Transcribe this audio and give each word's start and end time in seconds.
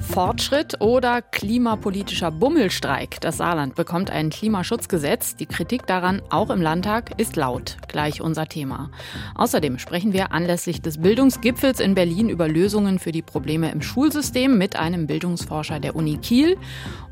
Fortschritt 0.00 0.80
oder 0.80 1.20
klimapolitischer 1.20 2.30
Bummelstreik? 2.30 3.20
Das 3.20 3.36
Saarland 3.36 3.74
bekommt 3.74 4.10
ein 4.10 4.30
Klimaschutzgesetz. 4.30 5.36
Die 5.36 5.46
Kritik 5.46 5.86
daran, 5.86 6.22
auch 6.30 6.50
im 6.50 6.62
Landtag, 6.62 7.18
ist 7.20 7.36
laut. 7.36 7.76
Gleich 7.88 8.20
unser 8.20 8.46
Thema. 8.46 8.90
Außerdem 9.34 9.78
sprechen 9.78 10.12
wir 10.12 10.32
anlässlich 10.32 10.80
des 10.80 10.98
Bildungsgipfels 10.98 11.80
in 11.80 11.94
Berlin 11.94 12.28
über 12.30 12.48
Lösungen 12.48 12.98
für 12.98 13.12
die 13.12 13.22
Probleme 13.22 13.70
im 13.70 13.82
Schulsystem 13.82 14.56
mit 14.56 14.76
einem 14.76 15.06
Bildungsforscher 15.06 15.80
der 15.80 15.96
Uni 15.96 16.16
Kiel. 16.16 16.56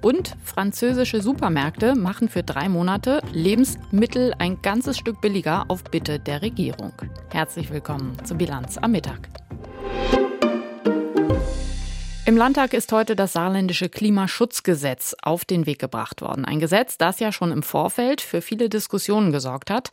Und 0.01 0.37
französische 0.43 1.21
Supermärkte 1.21 1.95
machen 1.95 2.29
für 2.29 2.43
drei 2.43 2.69
Monate 2.69 3.21
Lebensmittel 3.33 4.33
ein 4.39 4.63
ganzes 4.63 4.97
Stück 4.97 5.21
billiger 5.21 5.65
auf 5.69 5.85
Bitte 5.85 6.19
der 6.19 6.41
Regierung. 6.41 6.93
Herzlich 7.31 7.71
willkommen 7.71 8.17
zur 8.25 8.39
Bilanz 8.39 8.79
am 8.79 8.93
Mittag. 8.93 9.29
Im 12.27 12.39
Landtag 12.39 12.73
ist 12.73 12.91
heute 12.91 13.17
das 13.17 13.35
saarländische 13.35 13.91
Klimaschutzgesetz 13.91 15.15
auf 15.21 15.45
den 15.45 15.67
Weg 15.67 15.79
gebracht 15.79 16.23
worden. 16.23 16.47
Ein 16.47 16.59
Gesetz, 16.59 16.97
das 16.97 17.21
ja 17.21 17.33
schon 17.33 17.53
im 17.53 17.63
Vorfeld 17.63 18.23
für 18.23 18.41
viele 18.41 18.71
Diskussionen 18.71 19.31
gesorgt 19.31 19.71
hat. 19.71 19.91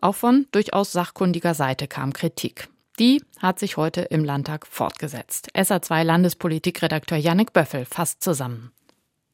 Auch 0.00 0.14
von 0.14 0.46
durchaus 0.50 0.92
sachkundiger 0.92 1.52
Seite 1.52 1.86
kam 1.86 2.14
Kritik. 2.14 2.68
Die 2.98 3.22
hat 3.38 3.58
sich 3.58 3.76
heute 3.76 4.00
im 4.00 4.24
Landtag 4.24 4.66
fortgesetzt. 4.66 5.50
SA2 5.54 6.04
Landespolitikredakteur 6.04 7.18
Jannik 7.18 7.52
Böffel 7.52 7.84
fasst 7.84 8.22
zusammen. 8.22 8.73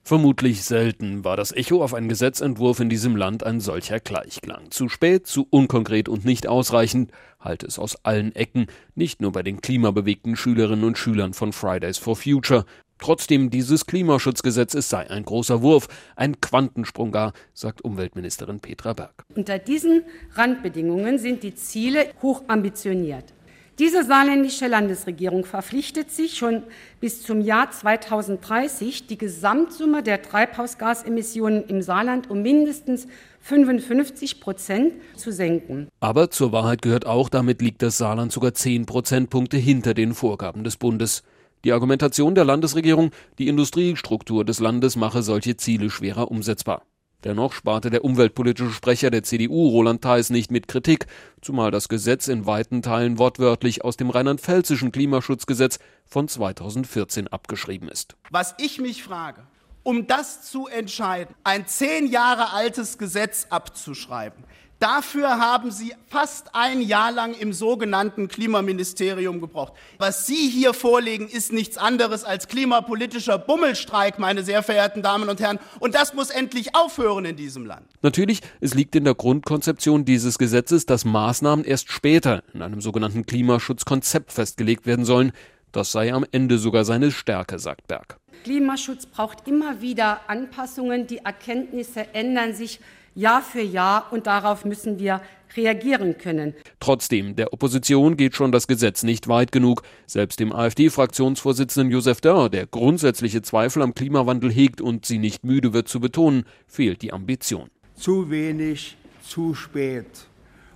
Vermutlich 0.02 0.64
selten 0.64 1.24
war 1.24 1.36
das 1.36 1.52
Echo 1.52 1.84
auf 1.84 1.94
einen 1.94 2.08
Gesetzentwurf 2.08 2.80
in 2.80 2.88
diesem 2.88 3.16
Land 3.16 3.44
ein 3.44 3.60
solcher 3.60 4.00
Gleichklang. 4.00 4.70
Zu 4.70 4.88
spät, 4.88 5.26
zu 5.26 5.46
unkonkret 5.50 6.08
und 6.08 6.24
nicht 6.24 6.48
ausreichend, 6.48 7.12
halte 7.38 7.66
es 7.66 7.78
aus 7.78 8.04
allen 8.04 8.34
Ecken, 8.34 8.66
nicht 8.94 9.20
nur 9.20 9.32
bei 9.32 9.42
den 9.42 9.60
klimabewegten 9.60 10.36
Schülerinnen 10.36 10.84
und 10.84 10.98
Schülern 10.98 11.32
von 11.32 11.52
Fridays 11.52 11.98
for 11.98 12.16
Future. 12.16 12.64
Trotzdem, 12.98 13.50
dieses 13.50 13.86
Klimaschutzgesetz 13.86 14.72
sei 14.88 15.08
ein 15.08 15.24
großer 15.24 15.62
Wurf, 15.62 15.88
ein 16.16 16.40
Quantensprung 16.40 17.12
gar, 17.12 17.32
sagt 17.54 17.82
Umweltministerin 17.82 18.60
Petra 18.60 18.92
Berg. 18.92 19.24
Unter 19.34 19.58
diesen 19.58 20.02
Randbedingungen 20.34 21.18
sind 21.18 21.42
die 21.42 21.54
Ziele 21.54 22.06
hoch 22.20 22.42
ambitioniert. 22.48 23.32
Diese 23.80 24.04
saarländische 24.04 24.66
Landesregierung 24.66 25.46
verpflichtet 25.46 26.10
sich 26.10 26.36
schon 26.36 26.64
bis 27.00 27.22
zum 27.22 27.40
Jahr 27.40 27.70
2030, 27.70 29.06
die 29.06 29.16
Gesamtsumme 29.16 30.02
der 30.02 30.20
Treibhausgasemissionen 30.20 31.64
im 31.64 31.80
Saarland 31.80 32.28
um 32.28 32.42
mindestens 32.42 33.06
55 33.40 34.38
Prozent 34.38 34.92
zu 35.16 35.32
senken. 35.32 35.88
Aber 35.98 36.30
zur 36.30 36.52
Wahrheit 36.52 36.82
gehört 36.82 37.06
auch, 37.06 37.30
damit 37.30 37.62
liegt 37.62 37.80
das 37.80 37.96
Saarland 37.96 38.32
sogar 38.32 38.52
10 38.52 38.84
Prozentpunkte 38.84 39.56
hinter 39.56 39.94
den 39.94 40.12
Vorgaben 40.12 40.62
des 40.62 40.76
Bundes. 40.76 41.22
Die 41.64 41.72
Argumentation 41.72 42.34
der 42.34 42.44
Landesregierung, 42.44 43.12
die 43.38 43.48
Industriestruktur 43.48 44.44
des 44.44 44.60
Landes 44.60 44.96
mache 44.96 45.22
solche 45.22 45.56
Ziele 45.56 45.88
schwerer 45.88 46.30
umsetzbar. 46.30 46.82
Dennoch 47.24 47.52
sparte 47.52 47.90
der 47.90 48.04
umweltpolitische 48.04 48.72
Sprecher 48.72 49.10
der 49.10 49.22
CDU 49.22 49.68
Roland 49.68 50.02
Theis 50.02 50.30
nicht 50.30 50.50
mit 50.50 50.68
Kritik, 50.68 51.06
zumal 51.42 51.70
das 51.70 51.88
Gesetz 51.88 52.28
in 52.28 52.46
weiten 52.46 52.82
Teilen 52.82 53.18
wortwörtlich 53.18 53.84
aus 53.84 53.96
dem 53.96 54.10
rheinland-pfälzischen 54.10 54.90
Klimaschutzgesetz 54.90 55.78
von 56.06 56.28
2014 56.28 57.28
abgeschrieben 57.28 57.88
ist. 57.88 58.16
Was 58.30 58.54
ich 58.58 58.80
mich 58.80 59.02
frage, 59.02 59.42
um 59.82 60.06
das 60.06 60.42
zu 60.42 60.66
entscheiden, 60.66 61.34
ein 61.44 61.66
zehn 61.66 62.06
Jahre 62.06 62.52
altes 62.52 62.98
Gesetz 62.98 63.46
abzuschreiben, 63.50 64.44
Dafür 64.80 65.38
haben 65.38 65.70
Sie 65.70 65.92
fast 66.06 66.54
ein 66.54 66.80
Jahr 66.80 67.12
lang 67.12 67.34
im 67.34 67.52
sogenannten 67.52 68.28
Klimaministerium 68.28 69.38
gebraucht. 69.42 69.74
Was 69.98 70.26
Sie 70.26 70.48
hier 70.48 70.72
vorlegen, 70.72 71.28
ist 71.28 71.52
nichts 71.52 71.76
anderes 71.76 72.24
als 72.24 72.48
klimapolitischer 72.48 73.36
Bummelstreik, 73.36 74.18
meine 74.18 74.42
sehr 74.42 74.62
verehrten 74.62 75.02
Damen 75.02 75.28
und 75.28 75.38
Herren. 75.38 75.58
Und 75.80 75.94
das 75.94 76.14
muss 76.14 76.30
endlich 76.30 76.74
aufhören 76.74 77.26
in 77.26 77.36
diesem 77.36 77.66
Land. 77.66 77.86
Natürlich, 78.00 78.40
es 78.60 78.72
liegt 78.72 78.96
in 78.96 79.04
der 79.04 79.14
Grundkonzeption 79.14 80.06
dieses 80.06 80.38
Gesetzes, 80.38 80.86
dass 80.86 81.04
Maßnahmen 81.04 81.66
erst 81.66 81.92
später 81.92 82.42
in 82.54 82.62
einem 82.62 82.80
sogenannten 82.80 83.26
Klimaschutzkonzept 83.26 84.32
festgelegt 84.32 84.86
werden 84.86 85.04
sollen. 85.04 85.32
Das 85.72 85.92
sei 85.92 86.10
am 86.10 86.24
Ende 86.32 86.56
sogar 86.56 86.86
seine 86.86 87.10
Stärke, 87.10 87.58
sagt 87.58 87.86
Berg. 87.86 88.18
Klimaschutz 88.44 89.04
braucht 89.04 89.46
immer 89.46 89.82
wieder 89.82 90.22
Anpassungen. 90.26 91.06
Die 91.06 91.18
Erkenntnisse 91.18 92.14
ändern 92.14 92.54
sich 92.54 92.80
Jahr 93.14 93.42
für 93.42 93.60
Jahr 93.60 94.12
und 94.12 94.26
darauf 94.26 94.64
müssen 94.64 94.98
wir 94.98 95.20
reagieren 95.56 96.16
können. 96.18 96.54
Trotzdem, 96.78 97.34
der 97.34 97.52
Opposition 97.52 98.16
geht 98.16 98.36
schon 98.36 98.52
das 98.52 98.66
Gesetz 98.66 99.02
nicht 99.02 99.28
weit 99.28 99.52
genug. 99.52 99.82
Selbst 100.06 100.38
dem 100.40 100.52
AfD-Fraktionsvorsitzenden 100.52 101.90
Josef 101.90 102.20
Dörr, 102.20 102.48
der 102.48 102.66
grundsätzliche 102.66 103.42
Zweifel 103.42 103.82
am 103.82 103.94
Klimawandel 103.94 104.50
hegt 104.50 104.80
und 104.80 105.06
sie 105.06 105.18
nicht 105.18 105.44
müde 105.44 105.72
wird 105.72 105.88
zu 105.88 106.00
betonen, 106.00 106.44
fehlt 106.66 107.02
die 107.02 107.12
Ambition. 107.12 107.68
Zu 107.96 108.30
wenig, 108.30 108.96
zu 109.22 109.54
spät. 109.54 110.06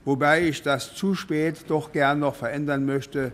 Wobei 0.05 0.49
ich 0.49 0.63
das 0.63 0.95
zu 0.95 1.15
spät 1.15 1.65
doch 1.69 1.93
gern 1.93 2.19
noch 2.19 2.35
verändern 2.35 2.85
möchte 2.85 3.33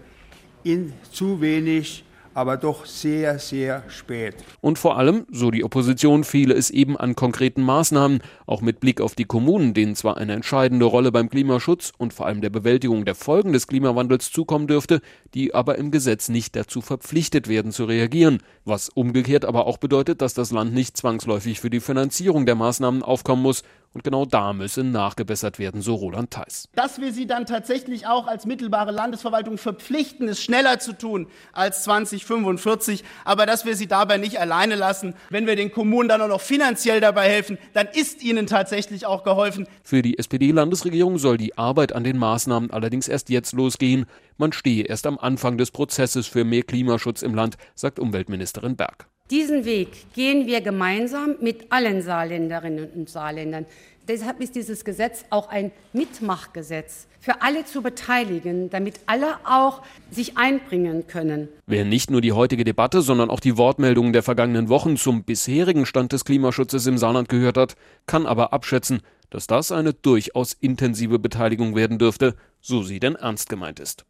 in 0.63 0.93
zu 1.11 1.41
wenig, 1.41 2.05
aber 2.35 2.57
doch 2.57 2.87
sehr, 2.87 3.39
sehr 3.39 3.83
spät. 3.89 4.35
Und 4.61 4.79
vor 4.79 4.97
allem, 4.97 5.27
so 5.31 5.51
die 5.51 5.65
Opposition, 5.65 6.25
fehle 6.25 6.55
es 6.55 6.71
eben 6.71 6.97
an 6.97 7.17
konkreten 7.17 7.63
Maßnahmen, 7.63 8.21
auch 8.47 8.61
mit 8.61 8.81
Blick 8.81 9.01
auf 9.01 9.15
die 9.15 9.25
Kommunen, 9.25 9.75
denen 9.75 9.97
zwar 9.97 10.17
eine 10.17 10.33
entscheidende 10.33 10.85
Rolle 10.85 11.13
beim 11.13 11.29
Klimaschutz 11.29 11.93
und 11.99 12.13
vor 12.13 12.27
allem 12.27 12.41
der 12.41 12.51
Bewältigung 12.51 13.05
der 13.05 13.15
Folgen 13.15 13.53
des 13.53 13.67
Klimawandels 13.67 14.31
zukommen 14.31 14.67
dürfte, 14.67 15.01
die 15.35 15.55
aber 15.55 15.79
im 15.79 15.91
Gesetz 15.91 16.29
nicht 16.29 16.57
dazu 16.57 16.81
verpflichtet 16.81 17.49
werden 17.49 17.73
zu 17.73 17.85
reagieren, 17.85 18.39
was 18.65 18.89
umgekehrt 18.89 19.45
aber 19.45 19.67
auch 19.67 19.79
bedeutet, 19.79 20.23
dass 20.23 20.35
das 20.35 20.51
Land 20.51 20.73
nicht 20.73 20.97
zwangsläufig 20.97 21.61
für 21.61 21.71
die 21.71 21.81
Finanzierung 21.81 22.47
der 22.47 22.55
Maßnahmen 22.55 23.03
aufkommen 23.03 23.43
muss, 23.43 23.63
und 23.93 24.05
genau 24.05 24.25
da 24.25 24.53
müsse 24.53 24.85
nachgebessert 24.85 25.59
werden, 25.59 25.83
so 25.83 25.95
Roland 25.95 26.31
Theis. 26.31 26.69
Dass 26.75 27.01
wir 27.01 27.13
sie 27.13 27.27
dann 27.27 27.47
tatsächlich 27.47 28.07
auch 28.07 28.27
als 28.27 28.47
mittelbare 28.47 28.93
Landesverwaltung 28.93 29.59
verpflichten, 29.59 30.29
es 30.29 30.43
schneller 30.43 30.79
zu 30.79 30.97
tun 30.97 31.27
als 31.53 31.85
2045, 31.85 33.03
aber 33.25 33.47
dass 33.47 33.65
wir 33.65 33.75
sie 33.75 33.89
dabei 33.89 34.19
nicht 34.19 34.39
alleine 34.39 34.77
lassen. 34.77 35.15
Wenn 35.29 35.47
wir 35.47 35.57
den 35.57 35.73
Kommunen 35.73 36.09
dann 36.09 36.23
auch 36.23 36.29
noch 36.29 36.41
finanziell 36.41 37.01
dabei 37.01 37.29
helfen, 37.29 37.59
dann 37.73 37.89
ist 37.93 38.23
ihnen 38.23 38.47
tatsächlich 38.47 39.07
auch 39.07 39.25
geholfen. 39.25 39.67
Für 39.83 40.03
die 40.03 40.19
SPD-Landesregierung 40.19 41.19
soll 41.19 41.37
die 41.37 41.59
Arbeit 41.59 41.93
an 41.93 42.05
den 42.05 42.19
Maßnahmen 42.19 42.71
allerdings 42.71 43.09
erst 43.09 43.29
jetzt 43.29 43.53
losgehen. 43.53 44.07
Man 44.37 44.53
stehe 44.53 44.85
erst 44.85 45.07
am 45.07 45.19
Anfang 45.19 45.59
des 45.59 45.71
Prozesses 45.71 46.27
für 46.27 46.45
mehr 46.45 46.63
Klimaschutz 46.63 47.23
im 47.23 47.35
Land, 47.35 47.57
sagt 47.75 47.99
Umweltministerin 47.99 48.77
Berg. 48.77 49.10
Diesen 49.31 49.65
Weg 49.65 50.13
gehen 50.13 50.49
wir 50.49 50.61
gemeinsam 50.61 51.37
mit 51.41 51.71
allen 51.71 52.03
Saarländerinnen 52.03 52.89
und 52.97 53.09
Saarländern. 53.09 53.65
Deshalb 54.09 54.41
ist 54.41 54.57
dieses 54.57 54.85
Gesetz 54.85 55.25
auch 55.31 55.49
ein 55.49 55.71
Mitmachgesetz 55.93 57.07
für 57.21 57.43
alle 57.43 57.65
zu 57.65 57.81
beteiligen, 57.81 58.71
damit 58.71 58.99
alle 59.07 59.37
auch 59.45 59.83
sich 60.11 60.37
einbringen 60.37 61.07
können. 61.07 61.49
Wer 61.67 61.85
nicht 61.85 62.11
nur 62.11 62.21
die 62.21 62.33
heutige 62.33 62.65
Debatte, 62.65 63.03
sondern 63.03 63.31
auch 63.31 63.39
die 63.39 63.57
Wortmeldungen 63.57 64.13
der 64.13 64.25
vergangenen 64.25 64.69
Wochen 64.69 64.97
zum 64.97 65.23
bisherigen 65.23 65.87
Stand 65.87 66.11
des 66.11 66.25
Klimaschutzes 66.25 66.87
im 66.87 66.99
Saarland 66.99 67.29
gehört 67.29 67.57
hat, 67.57 67.77
kann 68.07 68.27
aber 68.27 68.53
abschätzen, 68.53 69.01
dass 69.29 69.47
das 69.47 69.71
eine 69.71 69.93
durchaus 69.93 70.55
intensive 70.55 71.21
Beteiligung 71.21 71.77
werden 71.77 71.99
dürfte, 71.99 72.35
so 72.61 72.83
sie 72.83 72.99
denn 72.99 73.15
ernst 73.15 73.49
gemeint 73.49 73.79
ist. 73.79 74.05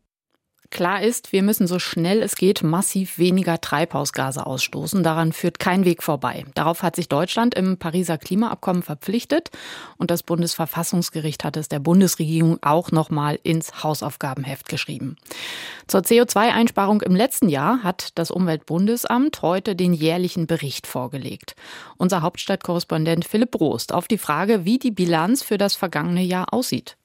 Klar 0.70 1.02
ist, 1.02 1.32
wir 1.32 1.42
müssen 1.42 1.66
so 1.66 1.80
schnell 1.80 2.22
es 2.22 2.36
geht 2.36 2.62
massiv 2.62 3.18
weniger 3.18 3.60
Treibhausgase 3.60 4.46
ausstoßen. 4.46 5.02
Daran 5.02 5.32
führt 5.32 5.58
kein 5.58 5.84
Weg 5.84 6.00
vorbei. 6.00 6.44
Darauf 6.54 6.84
hat 6.84 6.94
sich 6.94 7.08
Deutschland 7.08 7.56
im 7.56 7.76
Pariser 7.76 8.18
Klimaabkommen 8.18 8.84
verpflichtet 8.84 9.50
und 9.98 10.12
das 10.12 10.22
Bundesverfassungsgericht 10.22 11.42
hat 11.42 11.56
es 11.56 11.68
der 11.68 11.80
Bundesregierung 11.80 12.58
auch 12.62 12.92
nochmal 12.92 13.40
ins 13.42 13.82
Hausaufgabenheft 13.82 14.68
geschrieben. 14.68 15.16
Zur 15.88 16.02
CO2-Einsparung 16.02 17.02
im 17.02 17.16
letzten 17.16 17.48
Jahr 17.48 17.82
hat 17.82 18.10
das 18.14 18.30
Umweltbundesamt 18.30 19.42
heute 19.42 19.74
den 19.74 19.92
jährlichen 19.92 20.46
Bericht 20.46 20.86
vorgelegt. 20.86 21.56
Unser 21.96 22.22
Hauptstadtkorrespondent 22.22 23.24
Philipp 23.24 23.58
Rost 23.58 23.92
auf 23.92 24.06
die 24.06 24.18
Frage, 24.18 24.64
wie 24.64 24.78
die 24.78 24.92
Bilanz 24.92 25.42
für 25.42 25.58
das 25.58 25.74
vergangene 25.74 26.22
Jahr 26.22 26.54
aussieht. 26.54 26.96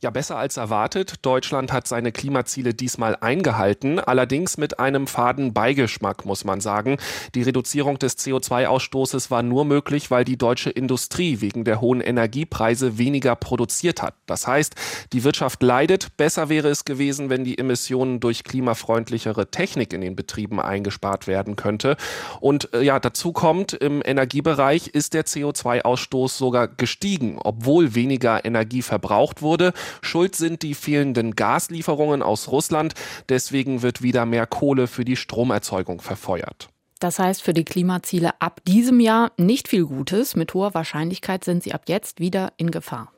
Ja, 0.00 0.10
besser 0.10 0.36
als 0.38 0.56
erwartet. 0.56 1.14
Deutschland 1.22 1.72
hat 1.72 1.88
seine 1.88 2.12
Klimaziele 2.12 2.72
diesmal 2.72 3.16
eingehalten, 3.16 3.98
allerdings 3.98 4.56
mit 4.56 4.78
einem 4.78 5.08
faden 5.08 5.52
Beigeschmack, 5.52 6.24
muss 6.24 6.44
man 6.44 6.60
sagen. 6.60 6.98
Die 7.34 7.42
Reduzierung 7.42 7.98
des 7.98 8.16
CO2-Ausstoßes 8.16 9.32
war 9.32 9.42
nur 9.42 9.64
möglich, 9.64 10.12
weil 10.12 10.24
die 10.24 10.36
deutsche 10.36 10.70
Industrie 10.70 11.40
wegen 11.40 11.64
der 11.64 11.80
hohen 11.80 12.00
Energiepreise 12.00 12.96
weniger 12.96 13.34
produziert 13.34 14.00
hat. 14.00 14.14
Das 14.26 14.46
heißt, 14.46 14.76
die 15.12 15.24
Wirtschaft 15.24 15.64
leidet. 15.64 16.16
Besser 16.16 16.48
wäre 16.48 16.68
es 16.68 16.84
gewesen, 16.84 17.28
wenn 17.28 17.42
die 17.42 17.58
Emissionen 17.58 18.20
durch 18.20 18.44
klimafreundlichere 18.44 19.50
Technik 19.50 19.92
in 19.92 20.00
den 20.00 20.14
Betrieben 20.14 20.60
eingespart 20.60 21.26
werden 21.26 21.56
könnte. 21.56 21.96
Und 22.38 22.72
äh, 22.72 22.82
ja, 22.82 23.00
dazu 23.00 23.32
kommt, 23.32 23.72
im 23.72 24.00
Energiebereich 24.04 24.86
ist 24.86 25.14
der 25.14 25.26
CO2-Ausstoß 25.26 26.36
sogar 26.36 26.68
gestiegen, 26.68 27.40
obwohl 27.42 27.96
weniger 27.96 28.44
Energie 28.44 28.82
verbraucht 28.82 29.42
wurde. 29.42 29.72
Schuld 30.02 30.36
sind 30.36 30.62
die 30.62 30.74
fehlenden 30.74 31.36
Gaslieferungen 31.36 32.22
aus 32.22 32.48
Russland. 32.48 32.94
Deswegen 33.28 33.82
wird 33.82 34.02
wieder 34.02 34.26
mehr 34.26 34.46
Kohle 34.46 34.86
für 34.86 35.04
die 35.04 35.16
Stromerzeugung 35.16 36.00
verfeuert. 36.00 36.68
Das 37.00 37.18
heißt 37.18 37.42
für 37.42 37.54
die 37.54 37.64
Klimaziele 37.64 38.40
ab 38.40 38.60
diesem 38.66 39.00
Jahr 39.00 39.32
nicht 39.36 39.68
viel 39.68 39.84
Gutes. 39.84 40.34
Mit 40.34 40.54
hoher 40.54 40.74
Wahrscheinlichkeit 40.74 41.44
sind 41.44 41.62
sie 41.62 41.72
ab 41.72 41.82
jetzt 41.86 42.18
wieder 42.18 42.52
in 42.56 42.70
Gefahr. 42.70 43.12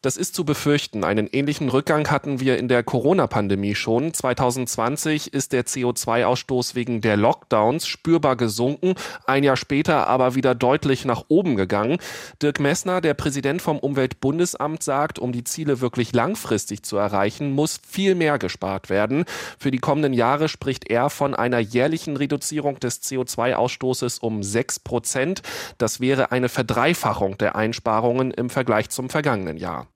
Das 0.00 0.16
ist 0.16 0.36
zu 0.36 0.44
befürchten. 0.44 1.02
Einen 1.02 1.26
ähnlichen 1.26 1.68
Rückgang 1.68 2.08
hatten 2.08 2.38
wir 2.38 2.56
in 2.56 2.68
der 2.68 2.84
Corona-Pandemie 2.84 3.74
schon. 3.74 4.14
2020 4.14 5.34
ist 5.34 5.52
der 5.52 5.66
CO2-Ausstoß 5.66 6.76
wegen 6.76 7.00
der 7.00 7.16
Lockdowns 7.16 7.84
spürbar 7.88 8.36
gesunken, 8.36 8.94
ein 9.26 9.42
Jahr 9.42 9.56
später 9.56 10.06
aber 10.06 10.36
wieder 10.36 10.54
deutlich 10.54 11.04
nach 11.04 11.24
oben 11.26 11.56
gegangen. 11.56 11.98
Dirk 12.40 12.60
Messner, 12.60 13.00
der 13.00 13.14
Präsident 13.14 13.60
vom 13.60 13.80
Umweltbundesamt, 13.80 14.84
sagt, 14.84 15.18
um 15.18 15.32
die 15.32 15.42
Ziele 15.42 15.80
wirklich 15.80 16.12
langfristig 16.12 16.84
zu 16.84 16.96
erreichen, 16.96 17.50
muss 17.50 17.80
viel 17.84 18.14
mehr 18.14 18.38
gespart 18.38 18.90
werden. 18.90 19.24
Für 19.58 19.72
die 19.72 19.78
kommenden 19.78 20.12
Jahre 20.12 20.48
spricht 20.48 20.88
er 20.88 21.10
von 21.10 21.34
einer 21.34 21.58
jährlichen 21.58 22.16
Reduzierung 22.16 22.78
des 22.78 23.02
CO2-Ausstoßes 23.02 24.20
um 24.20 24.44
sechs 24.44 24.78
Prozent. 24.78 25.42
Das 25.76 25.98
wäre 25.98 26.30
eine 26.30 26.48
Verdreifachung 26.48 27.36
der 27.36 27.56
Einsparungen 27.56 28.30
im 28.30 28.48
Vergleich 28.48 28.90
zum 28.90 29.10
vergangenen 29.10 29.56
Jahr. 29.56 29.88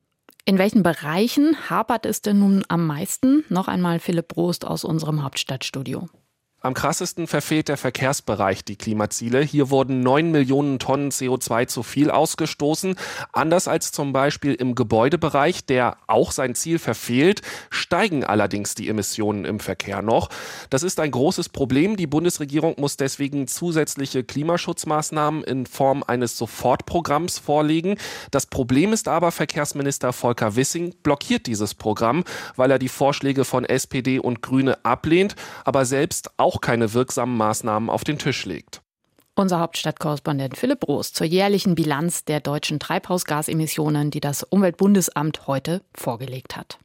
In 0.44 0.58
welchen 0.58 0.82
Bereichen 0.82 1.70
hapert 1.70 2.04
es 2.04 2.20
denn 2.20 2.40
nun 2.40 2.64
am 2.66 2.84
meisten? 2.84 3.44
Noch 3.48 3.68
einmal 3.68 4.00
Philipp 4.00 4.28
Brost 4.28 4.64
aus 4.64 4.84
unserem 4.84 5.22
Hauptstadtstudio. 5.22 6.08
Am 6.64 6.74
krassesten 6.74 7.26
verfehlt 7.26 7.68
der 7.68 7.76
Verkehrsbereich 7.76 8.64
die 8.64 8.76
Klimaziele. 8.76 9.40
Hier 9.40 9.70
wurden 9.70 10.00
neun 10.00 10.30
Millionen 10.30 10.78
Tonnen 10.78 11.10
CO2 11.10 11.66
zu 11.66 11.82
viel 11.82 12.08
ausgestoßen. 12.08 12.94
Anders 13.32 13.66
als 13.66 13.90
zum 13.90 14.12
Beispiel 14.12 14.54
im 14.54 14.76
Gebäudebereich, 14.76 15.66
der 15.66 15.96
auch 16.06 16.30
sein 16.30 16.54
Ziel 16.54 16.78
verfehlt, 16.78 17.42
steigen 17.70 18.22
allerdings 18.22 18.76
die 18.76 18.88
Emissionen 18.88 19.44
im 19.44 19.58
Verkehr 19.58 20.02
noch. 20.02 20.28
Das 20.70 20.84
ist 20.84 21.00
ein 21.00 21.10
großes 21.10 21.48
Problem. 21.48 21.96
Die 21.96 22.06
Bundesregierung 22.06 22.76
muss 22.78 22.96
deswegen 22.96 23.48
zusätzliche 23.48 24.22
Klimaschutzmaßnahmen 24.22 25.42
in 25.42 25.66
Form 25.66 26.04
eines 26.06 26.38
Sofortprogramms 26.38 27.40
vorlegen. 27.40 27.96
Das 28.30 28.46
Problem 28.46 28.92
ist 28.92 29.08
aber, 29.08 29.32
Verkehrsminister 29.32 30.12
Volker 30.12 30.54
Wissing 30.54 30.94
blockiert 31.02 31.48
dieses 31.48 31.74
Programm, 31.74 32.22
weil 32.54 32.70
er 32.70 32.78
die 32.78 32.88
Vorschläge 32.88 33.44
von 33.44 33.64
SPD 33.64 34.20
und 34.20 34.42
Grüne 34.42 34.84
ablehnt, 34.84 35.34
aber 35.64 35.84
selbst 35.84 36.30
auch 36.36 36.51
auch 36.52 36.60
keine 36.60 36.92
wirksamen 36.92 37.36
Maßnahmen 37.36 37.88
auf 37.88 38.04
den 38.04 38.18
Tisch 38.18 38.44
legt. 38.44 38.82
Unser 39.34 39.60
Hauptstadtkorrespondent 39.60 40.58
Philipp 40.58 40.86
Roos 40.86 41.14
zur 41.14 41.26
jährlichen 41.26 41.74
Bilanz 41.74 42.26
der 42.26 42.40
deutschen 42.40 42.78
Treibhausgasemissionen, 42.78 44.10
die 44.10 44.20
das 44.20 44.42
Umweltbundesamt 44.42 45.46
heute 45.46 45.80
vorgelegt 45.94 46.56
hat. 46.56 46.78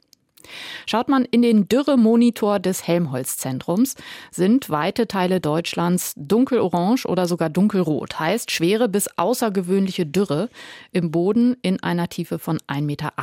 Schaut 0.90 1.10
man 1.10 1.26
in 1.26 1.42
den 1.42 1.68
Dürremonitor 1.68 2.60
des 2.60 2.88
Helmholtz-Zentrums, 2.88 3.96
sind 4.32 4.70
weite 4.70 5.08
Teile 5.08 5.42
Deutschlands 5.42 6.14
dunkelorange 6.16 7.06
oder 7.06 7.28
sogar 7.28 7.50
dunkelrot, 7.50 8.20
heißt 8.20 8.52
schwere 8.52 8.88
bis 8.88 9.10
außergewöhnliche 9.18 10.06
Dürre 10.06 10.50
im 10.94 11.12
Boden 11.12 11.58
in 11.62 11.84
einer 11.84 12.08
Tiefe 12.08 12.40
von 12.40 12.60
1,80 12.68 12.82
Meter. 12.82 13.14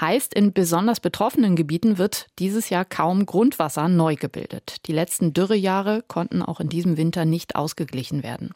Heißt, 0.00 0.34
in 0.34 0.52
besonders 0.52 1.00
betroffenen 1.00 1.56
Gebieten 1.56 1.96
wird 1.96 2.26
dieses 2.38 2.68
Jahr 2.68 2.84
kaum 2.84 3.24
Grundwasser 3.24 3.88
neu 3.88 4.16
gebildet. 4.16 4.76
Die 4.86 4.92
letzten 4.92 5.32
Dürrejahre 5.32 6.04
konnten 6.06 6.42
auch 6.42 6.60
in 6.60 6.68
diesem 6.68 6.98
Winter 6.98 7.24
nicht 7.24 7.56
ausgeglichen 7.56 8.22
werden. 8.22 8.50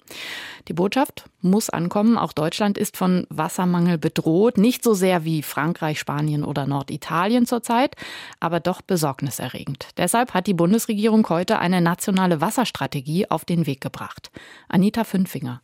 Die 0.68 0.74
Botschaft 0.74 1.24
muss 1.40 1.70
ankommen, 1.70 2.18
auch 2.18 2.34
Deutschland 2.34 2.76
ist 2.76 2.96
von 2.98 3.26
Wassermangel 3.30 3.96
bedroht, 3.96 4.58
nicht 4.58 4.84
so 4.84 4.92
sehr 4.92 5.24
wie 5.24 5.42
Frankreich, 5.42 5.98
Spanien 5.98 6.44
oder 6.44 6.66
Norditalien 6.66 7.46
zurzeit 7.46 7.78
Zeit, 7.78 7.96
aber 8.40 8.60
doch 8.60 8.82
besorgniserregend. 8.82 9.88
Deshalb 9.96 10.34
hat 10.34 10.46
die 10.46 10.54
Bundesregierung 10.54 11.28
heute 11.28 11.58
eine 11.58 11.80
nationale 11.80 12.40
Wasserstrategie 12.40 13.30
auf 13.30 13.44
den 13.44 13.66
Weg 13.66 13.80
gebracht. 13.80 14.30
Anita 14.68 15.04
Fünfinger. 15.04 15.62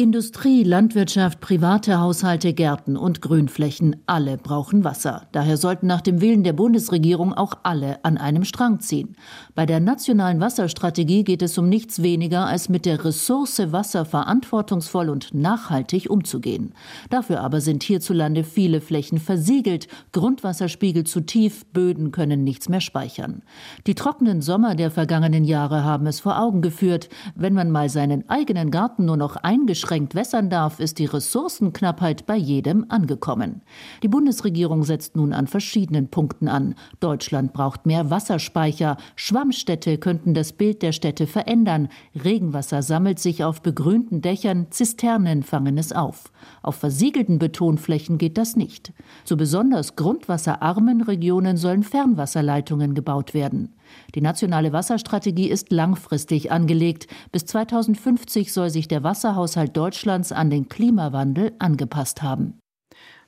Industrie, 0.00 0.62
Landwirtschaft, 0.62 1.40
private 1.40 1.98
Haushalte, 1.98 2.52
Gärten 2.52 2.96
und 2.96 3.20
Grünflächen, 3.20 3.96
alle 4.06 4.36
brauchen 4.36 4.84
Wasser. 4.84 5.26
Daher 5.32 5.56
sollten 5.56 5.88
nach 5.88 6.02
dem 6.02 6.20
Willen 6.20 6.44
der 6.44 6.52
Bundesregierung 6.52 7.34
auch 7.34 7.54
alle 7.64 8.04
an 8.04 8.16
einem 8.16 8.44
Strang 8.44 8.78
ziehen. 8.78 9.16
Bei 9.56 9.66
der 9.66 9.80
nationalen 9.80 10.38
Wasserstrategie 10.38 11.24
geht 11.24 11.42
es 11.42 11.58
um 11.58 11.68
nichts 11.68 12.00
weniger, 12.00 12.46
als 12.46 12.68
mit 12.68 12.86
der 12.86 13.04
Ressource 13.04 13.60
Wasser 13.72 14.04
verantwortungsvoll 14.04 15.08
und 15.10 15.34
nachhaltig 15.34 16.08
umzugehen. 16.08 16.74
Dafür 17.10 17.40
aber 17.40 17.60
sind 17.60 17.82
hierzulande 17.82 18.44
viele 18.44 18.80
Flächen 18.80 19.18
versiegelt, 19.18 19.88
Grundwasserspiegel 20.12 21.02
zu 21.02 21.22
tief, 21.22 21.66
Böden 21.72 22.12
können 22.12 22.44
nichts 22.44 22.68
mehr 22.68 22.80
speichern. 22.80 23.42
Die 23.88 23.96
trockenen 23.96 24.42
Sommer 24.42 24.76
der 24.76 24.92
vergangenen 24.92 25.42
Jahre 25.42 25.82
haben 25.82 26.06
es 26.06 26.20
vor 26.20 26.40
Augen 26.40 26.62
geführt. 26.62 27.08
Wenn 27.34 27.52
man 27.52 27.72
mal 27.72 27.88
seinen 27.88 28.30
eigenen 28.30 28.70
Garten 28.70 29.04
nur 29.04 29.16
noch 29.16 29.34
eingeschränkt 29.34 29.87
uneingeschränkt 29.88 30.14
wässern 30.14 30.50
darf, 30.50 30.80
ist 30.80 30.98
die 30.98 31.06
Ressourcenknappheit 31.06 32.26
bei 32.26 32.36
jedem 32.36 32.86
angekommen. 32.88 33.62
Die 34.02 34.08
Bundesregierung 34.08 34.84
setzt 34.84 35.16
nun 35.16 35.32
an 35.32 35.46
verschiedenen 35.46 36.08
Punkten 36.08 36.48
an. 36.48 36.74
Deutschland 37.00 37.52
braucht 37.52 37.86
mehr 37.86 38.10
Wasserspeicher. 38.10 38.96
Schwammstädte 39.16 39.98
könnten 39.98 40.34
das 40.34 40.52
Bild 40.52 40.82
der 40.82 40.92
Städte 40.92 41.26
verändern. 41.26 41.88
Regenwasser 42.22 42.82
sammelt 42.82 43.18
sich 43.18 43.44
auf 43.44 43.62
begrünten 43.62 44.20
Dächern, 44.20 44.66
Zisternen 44.70 45.42
fangen 45.42 45.78
es 45.78 45.92
auf. 45.92 46.32
Auf 46.62 46.76
versiegelten 46.76 47.38
Betonflächen 47.38 48.18
geht 48.18 48.36
das 48.36 48.56
nicht. 48.56 48.92
Zu 49.24 49.36
besonders 49.36 49.96
grundwasserarmen 49.96 51.00
Regionen 51.02 51.56
sollen 51.56 51.82
Fernwasserleitungen 51.82 52.94
gebaut 52.94 53.32
werden. 53.34 53.74
Die 54.14 54.20
nationale 54.20 54.72
Wasserstrategie 54.72 55.48
ist 55.48 55.70
langfristig 55.72 56.50
angelegt. 56.50 57.06
Bis 57.32 57.46
2050 57.46 58.52
soll 58.52 58.70
sich 58.70 58.88
der 58.88 59.02
Wasserhaushalt 59.02 59.76
Deutschlands 59.76 60.32
an 60.32 60.50
den 60.50 60.68
Klimawandel 60.68 61.52
angepasst 61.58 62.22
haben. 62.22 62.58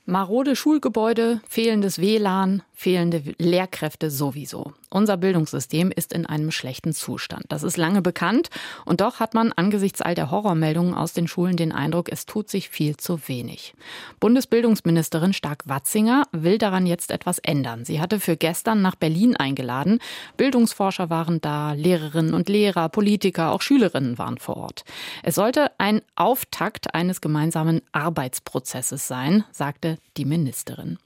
Marode 0.07 0.57
Schulgebäude, 0.57 1.41
fehlendes 1.47 2.01
WLAN, 2.01 2.63
fehlende 2.73 3.23
Lehrkräfte 3.39 4.11
sowieso. 4.11 4.73
Unser 4.91 5.17
Bildungssystem 5.17 5.93
ist 5.93 6.13
in 6.13 6.27
einem 6.27 6.51
schlechten 6.51 6.93
Zustand. 6.93 7.45
Das 7.49 7.63
ist 7.63 7.77
lange 7.77 8.03
bekannt 8.03 8.51
und 8.85 9.01
doch 9.01 9.21
hat 9.21 9.35
man 9.35 9.53
angesichts 9.53 10.03
all 10.03 10.17
der 10.17 10.33
Horrormeldungen 10.33 10.95
aus 10.95 11.13
den 11.13 11.29
Schulen 11.29 11.57
den 11.57 11.71
Eindruck, 11.71 12.11
es 12.11 12.27
tut 12.27 12.51
sich 12.51 12.69
viel 12.69 12.97
zu 12.97 13.29
wenig. 13.29 13.75
Bundesbildungsministerin 14.19 15.33
Stark-Watzinger 15.33 16.25
will 16.33 16.59
daran 16.59 16.87
jetzt 16.87 17.13
etwas 17.13 17.39
ändern. 17.39 17.85
Sie 17.85 18.01
hatte 18.01 18.19
für 18.19 18.37
gestern 18.37 18.83
nach 18.83 18.97
Berlin 18.97 19.37
eingeladen. 19.37 20.01
Bildungsforscher 20.37 21.09
waren 21.09 21.41
da, 21.41 21.73
Lehrerinnen 21.73 22.35
und 22.35 22.49
Lehrer, 22.49 22.89
Politiker, 22.89 23.53
auch 23.53 23.63
Schülerinnen 23.63 24.19
waren 24.19 24.39
vor 24.39 24.57
Ort. 24.57 24.85
Es 25.23 25.37
sollte 25.37 25.71
ein 25.79 26.03
Auftakt 26.17 26.95
eines 26.95 27.21
gemeinsamen 27.21 27.81
Arbeitsprozesses 27.93 29.07
sein, 29.07 29.45
sagte 29.53 29.99
die 30.17 30.25
Ministerin. 30.25 30.99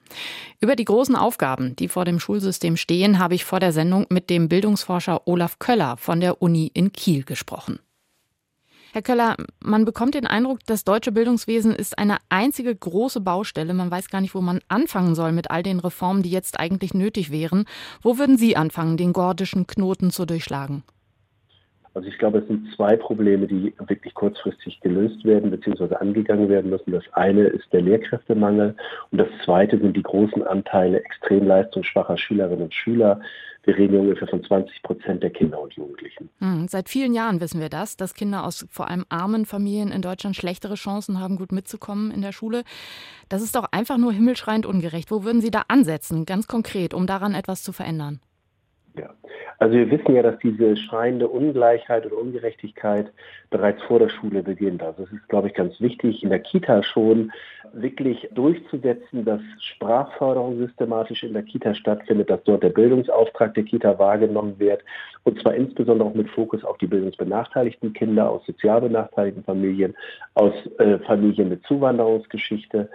Über 0.61 0.77
die 0.77 0.85
großen 0.85 1.17
Aufgaben, 1.17 1.77
die 1.77 1.89
vor 1.89 2.05
dem 2.05 2.21
Schulsystem 2.21 2.77
stehen, 2.77 3.19
habe 3.19 3.35
ich 3.35 3.45
vor 3.45 3.61
der 3.61 3.73
Sendung 3.73 4.07
mit 4.11 4.31
dem 4.31 4.49
Bildungsforscher 4.49 5.27
Olaf 5.27 5.59
Köller 5.59 5.97
von 5.97 6.21
der 6.21 6.43
Uni 6.43 6.71
in 6.73 6.93
Kiel 6.93 7.25
gesprochen. 7.25 7.79
Herr 8.95 9.03
Köller, 9.03 9.37
man 9.59 9.85
bekommt 9.85 10.15
den 10.15 10.29
Eindruck, 10.29 10.61
das 10.67 10.85
deutsche 10.85 11.11
Bildungswesen 11.11 11.75
ist 11.75 11.99
eine 11.99 12.19
einzige 12.29 12.73
große 12.73 13.21
Baustelle. 13.21 13.75
Man 13.75 13.91
weiß 13.91 14.09
gar 14.09 14.21
nicht, 14.21 14.37
wo 14.37 14.41
man 14.41 14.61
anfangen 14.69 15.17
soll 15.17 15.33
mit 15.33 15.51
all 15.51 15.65
den 15.65 15.81
Reformen, 15.81 16.23
die 16.23 16.31
jetzt 16.31 16.61
eigentlich 16.61 16.95
nötig 16.95 17.33
wären. 17.33 17.65
Wo 18.03 18.19
würden 18.19 18.39
Sie 18.39 18.57
anfangen, 18.57 18.97
den 18.97 19.13
gordischen 19.13 19.67
Knoten 19.67 20.13
zu 20.13 20.27
durchschlagen? 20.27 20.85
Also 21.95 22.09
ich 22.09 22.19
glaube, 22.19 22.39
es 22.39 22.49
sind 22.49 22.75
zwei 22.75 22.97
Probleme, 22.97 23.47
die 23.47 23.73
wirklich 23.87 24.15
kurzfristig 24.15 24.81
gelöst 24.81 25.25
werden 25.25 25.51
bzw. 25.53 25.95
angegangen 25.95 26.49
werden 26.49 26.71
müssen. 26.71 26.91
Das 26.91 27.05
eine 27.13 27.45
ist 27.45 27.73
der 27.73 27.83
Lehrkräftemangel 27.83 28.75
und 29.13 29.19
das 29.19 29.29
zweite 29.45 29.79
sind 29.79 29.97
die 29.97 30.03
großen 30.03 30.43
Anteile 30.45 31.03
extrem 31.05 31.47
leistungsschwacher 31.47 32.19
Schülerinnen 32.19 32.65
und 32.65 32.75
Schüler. 32.75 33.21
Wir 33.63 33.79
reden 33.79 33.99
ungefähr 33.99 34.29
von 34.29 34.45
20 34.45 34.83
Prozent 34.83 35.23
der 35.23 35.31
Kinder 35.31 35.61
und 35.61 35.73
Jugendlichen. 35.73 36.29
Hm, 36.41 36.69
seit 36.69 36.89
vielen 36.89 37.15
Jahren 37.15 37.41
wissen 37.41 37.61
wir 37.61 37.71
das, 37.71 37.97
dass 37.97 38.15
Kinder 38.15 38.45
aus 38.45 38.67
vor 38.71 38.91
allem 38.91 39.07
armen 39.09 39.47
Familien 39.47 39.91
in 39.91 40.03
Deutschland 40.03 40.37
schlechtere 40.37 40.75
Chancen 40.75 41.21
haben, 41.21 41.37
gut 41.37 41.53
mitzukommen 41.53 42.11
in 42.11 42.21
der 42.21 42.33
Schule. 42.33 42.65
Das 43.29 43.41
ist 43.41 43.57
doch 43.57 43.67
einfach 43.71 43.97
nur 43.97 44.13
himmelschreiend 44.13 44.67
ungerecht. 44.67 45.11
Wo 45.11 45.25
würden 45.25 45.41
Sie 45.41 45.51
da 45.51 45.63
ansetzen, 45.69 46.27
ganz 46.27 46.47
konkret, 46.47 46.93
um 46.93 47.07
daran 47.07 47.35
etwas 47.35 47.63
zu 47.63 47.73
verändern? 47.73 48.21
Also 49.65 49.79
wir 49.79 49.91
wissen 49.91 50.15
ja, 50.15 50.21
dass 50.23 50.39
diese 50.41 50.77
schreiende 50.77 51.27
Ungleichheit 51.27 52.05
oder 52.05 52.19
Ungerechtigkeit 52.19 53.11
bereits 53.49 53.83
vor 53.85 53.99
der 53.99 54.11
Schule 54.11 54.43
beginnt. 54.43 54.83
Also 54.83 55.05
es 55.05 55.13
ist, 55.13 55.27
glaube 55.31 55.49
ich, 55.49 55.55
ganz 55.55 55.81
wichtig, 55.81 56.23
in 56.23 56.29
der 56.29 56.41
Kita 56.41 56.83
schon 56.83 57.33
wirklich 57.73 58.29
durchzusetzen, 58.35 59.25
dass 59.25 59.41
Sprachförderung 59.61 60.59
systematisch 60.59 61.23
in 61.23 61.33
der 61.33 61.45
Kita 61.45 61.75
stattfindet, 61.75 62.29
dass 62.29 62.45
dort 62.45 62.63
der 62.63 62.69
Bildungsauftrag 62.69 63.55
der 63.55 63.65
Kita 63.65 63.99
wahrgenommen 63.99 64.59
wird 64.59 64.83
und 65.23 65.41
zwar 65.41 65.55
insbesondere 65.55 66.11
auch 66.11 66.15
mit 66.15 66.29
Fokus 66.29 66.63
auf 66.63 66.77
die 66.77 66.87
bildungsbenachteiligten 66.87 67.95
Kinder 67.95 68.29
aus 68.29 68.45
sozial 68.45 68.83
benachteiligten 68.83 69.45
Familien, 69.45 69.97
aus 70.35 70.53
äh, 70.79 70.99
Familien 70.99 71.49
mit 71.49 71.65
Zuwanderungsgeschichte 71.65 72.91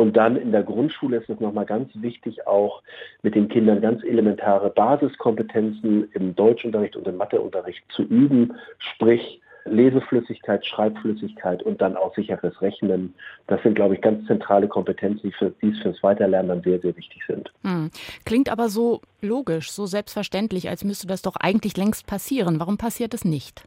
und 0.00 0.16
dann 0.16 0.36
in 0.36 0.50
der 0.50 0.62
Grundschule 0.62 1.18
ist 1.18 1.28
es 1.28 1.40
nochmal 1.40 1.66
ganz 1.66 1.90
wichtig, 1.94 2.46
auch 2.46 2.82
mit 3.22 3.34
den 3.34 3.48
Kindern 3.48 3.82
ganz 3.82 4.02
elementare 4.02 4.70
Basiskompetenzen 4.70 6.08
im 6.12 6.34
Deutschunterricht 6.34 6.96
und 6.96 7.06
im 7.06 7.18
Matheunterricht 7.18 7.84
zu 7.94 8.02
üben, 8.04 8.54
sprich 8.78 9.42
Leseflüssigkeit, 9.66 10.64
Schreibflüssigkeit 10.64 11.62
und 11.62 11.82
dann 11.82 11.98
auch 11.98 12.14
sicheres 12.14 12.62
Rechnen. 12.62 13.14
Das 13.46 13.62
sind, 13.62 13.74
glaube 13.74 13.94
ich, 13.94 14.00
ganz 14.00 14.26
zentrale 14.26 14.68
Kompetenzen, 14.68 15.20
die, 15.28 15.32
für, 15.32 15.52
die 15.60 15.74
fürs 15.74 16.02
Weiterlernen 16.02 16.48
dann 16.48 16.62
sehr, 16.62 16.80
sehr 16.80 16.96
wichtig 16.96 17.22
sind. 17.26 17.52
Hm. 17.62 17.90
Klingt 18.24 18.48
aber 18.48 18.70
so 18.70 19.02
logisch, 19.20 19.70
so 19.70 19.84
selbstverständlich, 19.84 20.70
als 20.70 20.82
müsste 20.82 21.08
das 21.08 21.20
doch 21.20 21.36
eigentlich 21.36 21.76
längst 21.76 22.06
passieren. 22.06 22.58
Warum 22.58 22.78
passiert 22.78 23.12
es 23.12 23.26
nicht? 23.26 23.64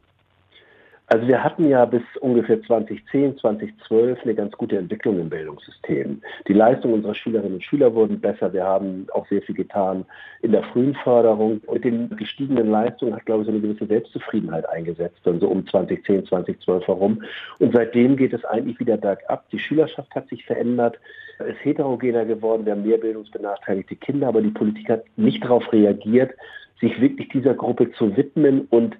Also 1.06 1.28
wir 1.28 1.44
hatten 1.44 1.68
ja 1.68 1.84
bis 1.84 2.02
ungefähr 2.20 2.62
2010, 2.62 3.36
2012 3.38 4.22
eine 4.22 4.34
ganz 4.34 4.52
gute 4.52 4.78
Entwicklung 4.78 5.20
im 5.20 5.28
Bildungssystem. 5.28 6.22
Die 6.48 6.52
Leistungen 6.54 6.94
unserer 6.94 7.14
Schülerinnen 7.14 7.54
und 7.54 7.64
Schüler 7.64 7.94
wurden 7.94 8.20
besser. 8.20 8.52
Wir 8.54 8.64
haben 8.64 9.06
auch 9.12 9.26
sehr 9.28 9.42
viel 9.42 9.54
getan 9.54 10.06
in 10.40 10.52
der 10.52 10.62
frühen 10.62 10.94
Förderung. 10.94 11.60
Und 11.66 11.84
den 11.84 12.08
gestiegenen 12.16 12.70
Leistungen 12.70 13.14
hat, 13.14 13.26
glaube 13.26 13.42
ich, 13.42 13.46
so 13.46 13.52
eine 13.52 13.60
gewisse 13.60 13.86
Selbstzufriedenheit 13.86 14.66
eingesetzt, 14.70 15.18
dann 15.24 15.40
so 15.40 15.48
um 15.48 15.66
2010, 15.66 16.26
2012 16.26 16.86
herum. 16.86 17.22
Und 17.58 17.74
seitdem 17.74 18.16
geht 18.16 18.32
es 18.32 18.44
eigentlich 18.46 18.80
wieder 18.80 18.96
bergab. 18.96 19.46
Die 19.50 19.58
Schülerschaft 19.58 20.14
hat 20.14 20.28
sich 20.30 20.46
verändert, 20.46 20.98
ist 21.38 21.62
heterogener 21.62 22.24
geworden. 22.24 22.64
Wir 22.64 22.72
haben 22.72 22.86
mehr 22.86 22.98
bildungsbenachteiligte 22.98 23.96
Kinder, 23.96 24.28
aber 24.28 24.40
die 24.40 24.50
Politik 24.50 24.88
hat 24.88 25.04
nicht 25.16 25.44
darauf 25.44 25.70
reagiert, 25.70 26.32
sich 26.80 26.98
wirklich 26.98 27.28
dieser 27.28 27.54
Gruppe 27.54 27.92
zu 27.92 28.16
widmen 28.16 28.66
und 28.70 28.96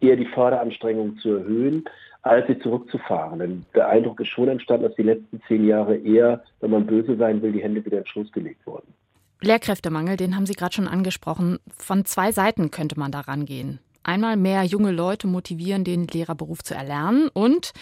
eher 0.00 0.16
die 0.16 0.26
Förderanstrengungen 0.26 1.18
zu 1.18 1.30
erhöhen, 1.30 1.84
als 2.22 2.46
sie 2.46 2.58
zurückzufahren. 2.58 3.38
Denn 3.38 3.64
der 3.74 3.88
Eindruck 3.88 4.20
ist 4.20 4.28
schon 4.28 4.48
entstanden, 4.48 4.84
dass 4.84 4.94
die 4.96 5.02
letzten 5.02 5.40
zehn 5.48 5.66
Jahre 5.66 5.96
eher, 5.96 6.42
wenn 6.60 6.70
man 6.70 6.86
böse 6.86 7.16
sein 7.16 7.42
will, 7.42 7.52
die 7.52 7.62
Hände 7.62 7.84
wieder 7.84 7.98
in 7.98 8.04
den 8.04 8.08
Schoß 8.08 8.32
gelegt 8.32 8.66
wurden. 8.66 8.92
Lehrkräftemangel, 9.40 10.16
den 10.16 10.34
haben 10.34 10.46
Sie 10.46 10.54
gerade 10.54 10.74
schon 10.74 10.88
angesprochen. 10.88 11.58
Von 11.76 12.04
zwei 12.04 12.32
Seiten 12.32 12.70
könnte 12.70 12.98
man 12.98 13.12
da 13.12 13.20
rangehen. 13.20 13.78
Einmal 14.02 14.36
mehr 14.36 14.64
junge 14.64 14.90
Leute 14.90 15.26
motivieren, 15.26 15.84
den 15.84 16.06
Lehrerberuf 16.06 16.62
zu 16.62 16.74
erlernen 16.74 17.28
und 17.28 17.72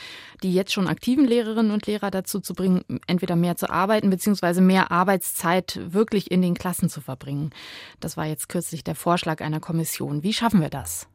die 0.42 0.52
jetzt 0.52 0.73
schon 0.73 0.88
aktiven 0.88 1.25
Lehrerinnen 1.25 1.70
und 1.70 1.87
Lehrer 1.87 2.11
dazu 2.11 2.40
zu 2.40 2.52
bringen, 2.52 2.82
entweder 3.06 3.37
mehr 3.37 3.56
zu 3.56 3.70
arbeiten 3.70 4.11
bzw. 4.11 4.61
mehr 4.61 4.90
Arbeitszeit 4.90 5.78
wirklich 5.85 6.30
in 6.30 6.42
den 6.42 6.54
Klassen 6.54 6.88
zu 6.88 7.00
verbringen. 7.00 7.50
Das 8.00 8.16
war 8.16 8.26
jetzt 8.26 8.49
kürzlich 8.49 8.82
der 8.82 8.96
Vorschlag 8.96 9.40
einer 9.40 9.61
Kommission. 9.61 10.25
Wie 10.25 10.32
schaffen 10.32 10.61
wir 10.61 10.70
das? 10.70 11.08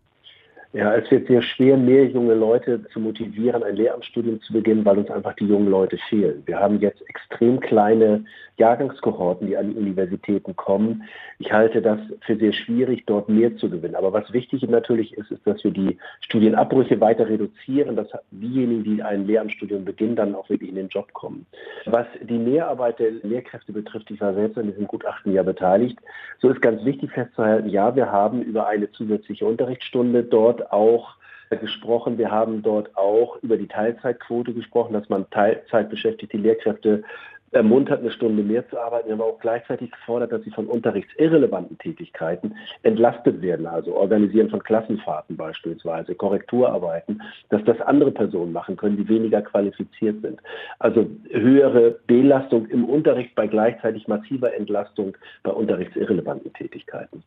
Ja, 0.74 0.96
es 0.96 1.12
wird 1.12 1.28
sehr 1.28 1.42
schwer, 1.42 1.76
mehr 1.76 2.06
junge 2.06 2.34
Leute 2.34 2.82
zu 2.94 3.02
motivieren, 3.02 3.62
ein 3.62 3.76
Lehramtsstudium 3.76 4.42
zu 4.42 4.54
beginnen, 4.54 4.86
weil 4.86 5.00
uns 5.00 5.10
einfach 5.10 5.36
die 5.36 5.46
jungen 5.46 5.70
Leute 5.70 5.98
fehlen. 6.10 6.44
Wir 6.46 6.60
haben 6.60 6.80
jetzt 6.80 7.02
extrem 7.10 7.60
kleine 7.60 8.24
Jahrgangskohorten, 8.56 9.48
die 9.48 9.58
an 9.58 9.72
die 9.72 9.76
Universitäten 9.76 10.56
kommen. 10.56 11.04
Ich 11.40 11.52
halte 11.52 11.82
das 11.82 12.00
für 12.22 12.38
sehr 12.38 12.54
schwierig, 12.54 13.06
dort 13.06 13.28
mehr 13.28 13.58
zu 13.58 13.70
gewinnen. 13.70 13.96
Aber 13.96 14.14
was 14.14 14.32
wichtig 14.32 14.62
natürlich 14.64 15.18
ist, 15.18 15.32
ist, 15.32 15.46
dass 15.46 15.62
wir 15.64 15.72
die 15.72 15.98
Studienabbrüche 16.22 17.02
weiter 17.02 17.28
reduzieren, 17.28 17.96
dass 17.96 18.08
diejenigen, 18.30 18.84
die 18.84 19.04
ein 19.04 19.26
Lehramtsstudium 19.26 19.84
beginnen, 19.84 20.16
dann 20.16 20.36
auch 20.36 20.50
wirklich 20.50 20.70
in 20.70 20.76
den 20.76 20.90
Job 20.90 21.12
kommen. 21.14 21.46
Was 21.86 22.06
die 22.22 22.38
Mehrarbeit 22.38 23.00
der 23.00 23.12
Lehrkräfte 23.24 23.74
betrifft, 23.74 24.12
ich 24.12 24.22
war 24.22 24.34
selbst 24.36 24.58
an 24.58 24.68
diesem 24.68 24.88
Gutachten 24.88 25.34
ja 25.34 25.44
beteiligt, 25.44 25.98
so 26.40 26.50
ist 26.50 26.62
ganz 26.62 26.86
wichtig 26.86 27.12
festzuhalten, 27.12 27.70
ja, 27.70 27.96
wir 27.96 28.12
haben 28.12 28.42
über 28.42 28.68
eine 28.68 28.92
zusätzliche 28.92 29.46
Unterrichtsstunde 29.46 30.24
dort 30.24 30.61
auch 30.70 31.16
gesprochen. 31.50 32.18
Wir 32.18 32.32
haben 32.32 32.62
dort 32.62 32.96
auch 32.96 33.38
über 33.42 33.58
die 33.58 33.68
Teilzeitquote 33.68 34.54
gesprochen, 34.54 34.94
dass 34.94 35.10
man 35.10 35.30
Teilzeitbeschäftigte 35.32 36.38
Lehrkräfte 36.38 37.04
ermuntert, 37.52 38.00
eine 38.00 38.12
Stunde 38.12 38.44
mehr 38.44 38.68
zu 38.70 38.80
arbeiten. 38.80 39.10
Wir 39.10 39.14
haben 39.14 39.22
auch 39.22 39.40
gleichzeitig 39.40 39.92
gefordert, 39.92 40.32
dass 40.32 40.42
sie 40.44 40.52
von 40.52 40.68
unterrichtsirrelevanten 40.68 41.78
Tätigkeiten 41.78 42.56
entlastet 42.84 43.42
werden, 43.42 43.68
also 43.68 43.94
Organisieren 43.96 44.50
von 44.50 44.64
Klassenfahrten 44.64 45.36
beispielsweise, 45.36 46.16
Korrekturarbeiten, 46.16 47.22
dass 47.50 47.64
das 47.66 47.80
andere 47.82 48.12
Personen 48.12 48.54
machen 48.54 48.78
können, 48.78 48.98
die 48.98 49.08
weniger 49.10 49.42
qualifiziert 49.42 50.22
sind. 50.22 50.40
Also 50.80 51.06
höhere 51.30 52.00
Belastung 52.08 52.68
im 52.68 52.86
Unterricht 52.86 53.36
bei 53.36 53.48
gleichzeitig 53.48 54.08
massiver 54.08 54.54
Entlastung 54.54 55.18
bei 55.44 55.52
unterrichtsirrelevanten 55.52 56.54
Tätigkeiten. 56.54 57.24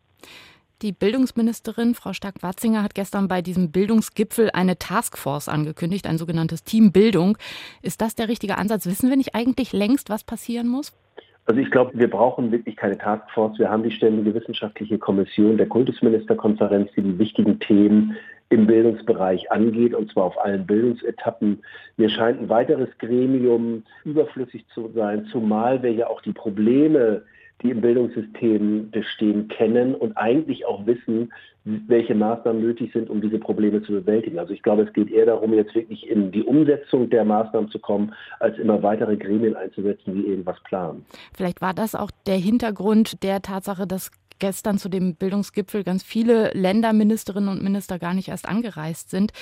Die 0.84 0.92
Bildungsministerin, 0.92 1.94
Frau 1.94 2.12
Stark-Watzinger, 2.12 2.82
hat 2.82 2.94
gestern 2.94 3.26
bei 3.26 3.40
diesem 3.40 3.72
Bildungsgipfel 3.72 4.50
eine 4.52 4.78
Taskforce 4.78 5.48
angekündigt, 5.48 6.06
ein 6.06 6.18
sogenanntes 6.18 6.62
Team 6.62 6.92
Bildung. 6.92 7.38
Ist 7.80 8.02
das 8.02 8.14
der 8.14 8.28
richtige 8.28 8.58
Ansatz? 8.58 8.84
Wissen 8.84 9.08
wir 9.08 9.16
nicht 9.16 9.34
eigentlich 9.34 9.72
längst, 9.72 10.10
was 10.10 10.24
passieren 10.24 10.68
muss? 10.68 10.92
Also 11.46 11.58
ich 11.58 11.70
glaube, 11.70 11.92
wir 11.94 12.10
brauchen 12.10 12.52
wirklich 12.52 12.76
keine 12.76 12.98
Taskforce. 12.98 13.58
Wir 13.58 13.70
haben 13.70 13.82
die 13.82 13.92
ständige 13.92 14.34
wissenschaftliche 14.34 14.98
Kommission 14.98 15.56
der 15.56 15.68
Kultusministerkonferenz, 15.68 16.90
die 16.94 17.00
die 17.00 17.18
wichtigen 17.18 17.58
Themen 17.60 18.14
im 18.50 18.66
Bildungsbereich 18.66 19.50
angeht, 19.50 19.94
und 19.94 20.12
zwar 20.12 20.24
auf 20.24 20.38
allen 20.38 20.66
Bildungsetappen. 20.66 21.62
Mir 21.96 22.10
scheint 22.10 22.42
ein 22.42 22.50
weiteres 22.50 22.90
Gremium 22.98 23.84
überflüssig 24.04 24.66
zu 24.74 24.90
sein, 24.94 25.24
zumal 25.32 25.82
wir 25.82 25.92
ja 25.94 26.08
auch 26.08 26.20
die 26.20 26.34
Probleme 26.34 27.22
die 27.62 27.70
im 27.70 27.80
Bildungssystem 27.80 28.90
bestehen, 28.90 29.48
kennen 29.48 29.94
und 29.94 30.16
eigentlich 30.16 30.66
auch 30.66 30.86
wissen, 30.86 31.32
welche 31.64 32.14
Maßnahmen 32.14 32.60
nötig 32.60 32.92
sind, 32.92 33.08
um 33.08 33.22
diese 33.22 33.38
Probleme 33.38 33.82
zu 33.82 33.92
bewältigen. 33.92 34.38
Also 34.38 34.52
ich 34.52 34.62
glaube, 34.62 34.82
es 34.82 34.92
geht 34.92 35.10
eher 35.10 35.26
darum, 35.26 35.54
jetzt 35.54 35.74
wirklich 35.74 36.08
in 36.08 36.30
die 36.30 36.42
Umsetzung 36.42 37.08
der 37.08 37.24
Maßnahmen 37.24 37.70
zu 37.70 37.78
kommen, 37.78 38.12
als 38.38 38.58
immer 38.58 38.82
weitere 38.82 39.16
Gremien 39.16 39.56
einzusetzen, 39.56 40.14
die 40.14 40.26
irgendwas 40.28 40.60
planen. 40.64 41.06
Vielleicht 41.34 41.62
war 41.62 41.72
das 41.72 41.94
auch 41.94 42.10
der 42.26 42.36
Hintergrund 42.36 43.22
der 43.22 43.40
Tatsache, 43.40 43.86
dass 43.86 44.10
gestern 44.38 44.76
zu 44.76 44.90
dem 44.90 45.14
Bildungsgipfel 45.14 45.84
ganz 45.84 46.02
viele 46.02 46.50
Länderministerinnen 46.52 47.48
und 47.48 47.62
Minister 47.62 47.98
gar 47.98 48.12
nicht 48.12 48.28
erst 48.28 48.46
angereist 48.46 49.08
sind 49.08 49.32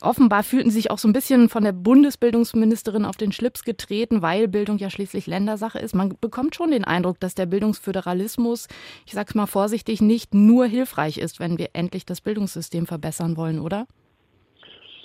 offenbar 0.00 0.42
fühlten 0.42 0.70
sie 0.70 0.76
sich 0.76 0.90
auch 0.90 0.98
so 0.98 1.08
ein 1.08 1.12
bisschen 1.12 1.48
von 1.48 1.64
der 1.64 1.72
Bundesbildungsministerin 1.72 3.04
auf 3.04 3.16
den 3.16 3.32
Schlips 3.32 3.64
getreten, 3.64 4.22
weil 4.22 4.48
Bildung 4.48 4.78
ja 4.78 4.90
schließlich 4.90 5.26
Ländersache 5.26 5.78
ist. 5.78 5.94
Man 5.94 6.14
bekommt 6.20 6.54
schon 6.54 6.70
den 6.70 6.84
Eindruck, 6.84 7.18
dass 7.20 7.34
der 7.34 7.46
Bildungsföderalismus, 7.46 8.68
ich 9.06 9.12
sage 9.12 9.28
es 9.30 9.34
mal 9.34 9.46
vorsichtig, 9.46 10.02
nicht 10.02 10.34
nur 10.34 10.66
hilfreich 10.66 11.18
ist, 11.18 11.40
wenn 11.40 11.58
wir 11.58 11.70
endlich 11.72 12.04
das 12.04 12.20
Bildungssystem 12.20 12.86
verbessern 12.86 13.36
wollen, 13.36 13.60
oder? 13.60 13.86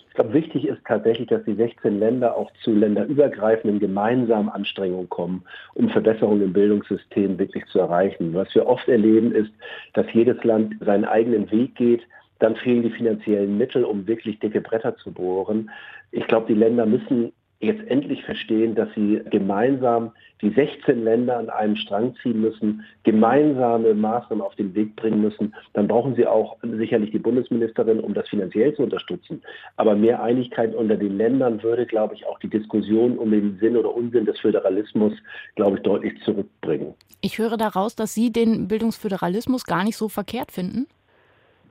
Ich 0.09 0.17
glaube, 0.17 0.33
wichtig 0.33 0.65
ist 0.65 0.79
tatsächlich, 0.87 1.27
dass 1.27 1.43
die 1.43 1.55
16 1.55 1.99
Länder 1.99 2.37
auch 2.37 2.49
zu 2.63 2.71
länderübergreifenden 2.71 3.81
gemeinsamen 3.81 4.47
Anstrengungen 4.47 5.09
kommen, 5.09 5.43
um 5.73 5.89
Verbesserungen 5.89 6.41
im 6.41 6.53
Bildungssystem 6.53 7.37
wirklich 7.37 7.65
zu 7.65 7.79
erreichen. 7.79 8.33
Was 8.33 8.53
wir 8.55 8.65
oft 8.65 8.87
erleben, 8.87 9.33
ist, 9.33 9.51
dass 9.93 10.05
jedes 10.13 10.41
Land 10.45 10.75
seinen 10.79 11.03
eigenen 11.03 11.51
Weg 11.51 11.75
geht, 11.75 12.01
dann 12.39 12.55
fehlen 12.55 12.83
die 12.83 12.91
finanziellen 12.91 13.57
Mittel, 13.57 13.83
um 13.83 14.07
wirklich 14.07 14.39
dicke 14.39 14.61
Bretter 14.61 14.95
zu 14.97 15.11
bohren. 15.11 15.69
Ich 16.11 16.27
glaube, 16.27 16.47
die 16.47 16.59
Länder 16.59 16.85
müssen 16.85 17.31
jetzt 17.59 17.87
endlich 17.87 18.23
verstehen, 18.23 18.75
dass 18.75 18.89
sie 18.95 19.21
gemeinsam 19.31 20.11
die 20.41 20.49
16 20.49 21.03
Länder 21.03 21.37
an 21.37 21.49
einem 21.49 21.77
Strang 21.77 22.13
ziehen 22.21 22.41
müssen, 22.41 22.83
gemeinsame 23.03 23.93
Maßnahmen 23.93 24.45
auf 24.45 24.55
den 24.55 24.75
Weg 24.75 24.95
bringen 24.97 25.21
müssen. 25.21 25.55
Dann 25.73 25.87
brauchen 25.87 26.15
sie 26.15 26.27
auch 26.27 26.57
sicherlich 26.61 27.11
die 27.11 27.19
Bundesministerin, 27.19 28.01
um 28.01 28.13
das 28.13 28.27
finanziell 28.27 28.75
zu 28.75 28.83
unterstützen. 28.83 29.41
Aber 29.77 29.95
mehr 29.95 30.21
Einigkeit 30.21 30.75
unter 30.75 30.97
den 30.97 31.17
Ländern 31.17 31.63
würde, 31.63 31.85
glaube 31.85 32.15
ich, 32.15 32.25
auch 32.25 32.37
die 32.39 32.49
Diskussion 32.49 33.17
um 33.17 33.31
den 33.31 33.57
Sinn 33.59 33.77
oder 33.77 33.95
Unsinn 33.95 34.25
des 34.25 34.39
Föderalismus, 34.39 35.13
glaube 35.55 35.77
ich, 35.77 35.83
deutlich 35.83 36.21
zurückbringen. 36.23 36.93
Ich 37.21 37.39
höre 37.39 37.57
daraus, 37.57 37.95
dass 37.95 38.13
Sie 38.13 38.31
den 38.31 38.67
Bildungsföderalismus 38.67 39.65
gar 39.65 39.85
nicht 39.85 39.97
so 39.97 40.09
verkehrt 40.09 40.51
finden 40.51 40.87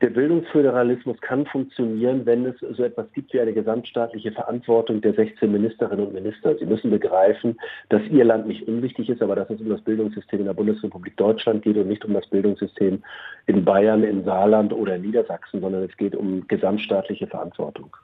Der 0.05 0.11
Bildungsföderalismus 0.11 1.19
kann 1.23 1.47
funktionieren, 1.47 2.27
wenn 2.27 2.45
es 2.45 2.57
so 2.61 2.85
etwas 2.85 3.11
gibt 3.15 3.33
wie 3.33 3.41
eine 3.41 3.55
gesamtstaatliche 3.55 4.33
Verantwortung 4.33 5.01
der 5.01 5.15
16 5.15 5.51
Ministerinnen 5.51 6.09
und 6.09 6.13
Minister. 6.13 6.55
Sie 6.59 6.67
müssen 6.67 6.91
begreifen, 6.91 7.59
dass 7.89 8.03
Ihr 8.11 8.27
Land 8.27 8.47
nicht 8.47 8.69
unwichtig 8.69 9.09
ist, 9.09 9.23
aber 9.23 9.35
dass 9.35 9.49
es 9.49 9.63
um 9.63 9.71
das 9.71 9.81
Bildungssystem 9.81 10.41
in 10.41 10.45
der 10.45 10.53
Bundesrepublik 10.53 11.17
Deutschland 11.17 11.63
geht 11.63 11.79
und 11.79 11.89
nicht 11.89 12.05
um 12.05 12.13
das 12.13 12.27
Bildungssystem 12.27 13.03
in 13.47 13.65
Bayern, 13.65 14.05
in 14.05 14.25
Saarland 14.25 14.75
oder 14.75 14.97
in 14.97 15.01
Niedersachsen, 15.01 15.63
sondern 15.63 15.85
es 15.85 15.97
geht 15.97 16.15
um 16.15 16.47
gesamtstaatliche 16.49 17.27
Verantwortung. 17.27 17.97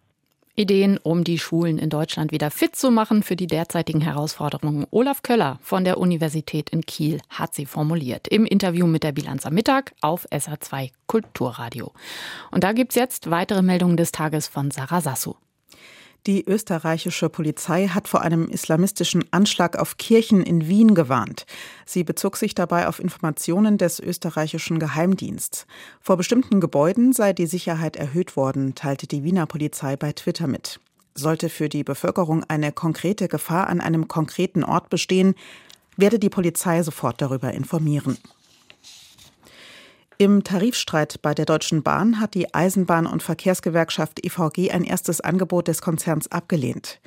Ideen, 0.60 0.98
um 0.98 1.24
die 1.24 1.38
Schulen 1.38 1.78
in 1.78 1.88
Deutschland 1.88 2.32
wieder 2.32 2.50
fit 2.50 2.76
zu 2.76 2.90
machen 2.90 3.22
für 3.22 3.34
die 3.34 3.46
derzeitigen 3.46 4.02
Herausforderungen. 4.02 4.86
Olaf 4.90 5.22
Köller 5.22 5.58
von 5.62 5.84
der 5.84 5.96
Universität 5.96 6.68
in 6.68 6.82
Kiel 6.82 7.20
hat 7.30 7.54
sie 7.54 7.64
formuliert 7.64 8.28
im 8.28 8.44
Interview 8.44 8.86
mit 8.86 9.02
der 9.02 9.12
Bilanz 9.12 9.46
am 9.46 9.54
Mittag 9.54 9.92
auf 10.02 10.28
SA2 10.30 10.90
Kulturradio. 11.06 11.92
Und 12.50 12.62
da 12.62 12.72
gibt 12.72 12.92
es 12.92 12.96
jetzt 12.96 13.30
weitere 13.30 13.62
Meldungen 13.62 13.96
des 13.96 14.12
Tages 14.12 14.48
von 14.48 14.70
Sarah 14.70 15.00
Sassou. 15.00 15.36
Die 16.26 16.46
österreichische 16.46 17.30
Polizei 17.30 17.88
hat 17.88 18.06
vor 18.06 18.20
einem 18.20 18.48
islamistischen 18.48 19.24
Anschlag 19.30 19.78
auf 19.78 19.96
Kirchen 19.96 20.42
in 20.42 20.68
Wien 20.68 20.94
gewarnt. 20.94 21.46
Sie 21.86 22.04
bezog 22.04 22.36
sich 22.36 22.54
dabei 22.54 22.88
auf 22.88 23.00
Informationen 23.00 23.78
des 23.78 24.00
österreichischen 24.00 24.78
Geheimdienstes. 24.78 25.66
Vor 26.00 26.18
bestimmten 26.18 26.60
Gebäuden 26.60 27.14
sei 27.14 27.32
die 27.32 27.46
Sicherheit 27.46 27.96
erhöht 27.96 28.36
worden, 28.36 28.74
teilte 28.74 29.06
die 29.06 29.24
Wiener 29.24 29.46
Polizei 29.46 29.96
bei 29.96 30.12
Twitter 30.12 30.46
mit. 30.46 30.78
Sollte 31.14 31.48
für 31.48 31.70
die 31.70 31.84
Bevölkerung 31.84 32.44
eine 32.44 32.70
konkrete 32.70 33.26
Gefahr 33.26 33.68
an 33.68 33.80
einem 33.80 34.06
konkreten 34.06 34.62
Ort 34.62 34.90
bestehen, 34.90 35.34
werde 35.96 36.18
die 36.18 36.30
Polizei 36.30 36.82
sofort 36.82 37.22
darüber 37.22 37.52
informieren. 37.52 38.18
Im 40.20 40.44
Tarifstreit 40.44 41.22
bei 41.22 41.32
der 41.32 41.46
Deutschen 41.46 41.82
Bahn 41.82 42.20
hat 42.20 42.34
die 42.34 42.52
Eisenbahn- 42.52 43.06
und 43.06 43.22
Verkehrsgewerkschaft 43.22 44.22
EVG 44.22 44.70
ein 44.70 44.84
erstes 44.84 45.22
Angebot 45.22 45.66
des 45.66 45.80
Konzerns 45.80 46.30
abgelehnt. 46.30 47.00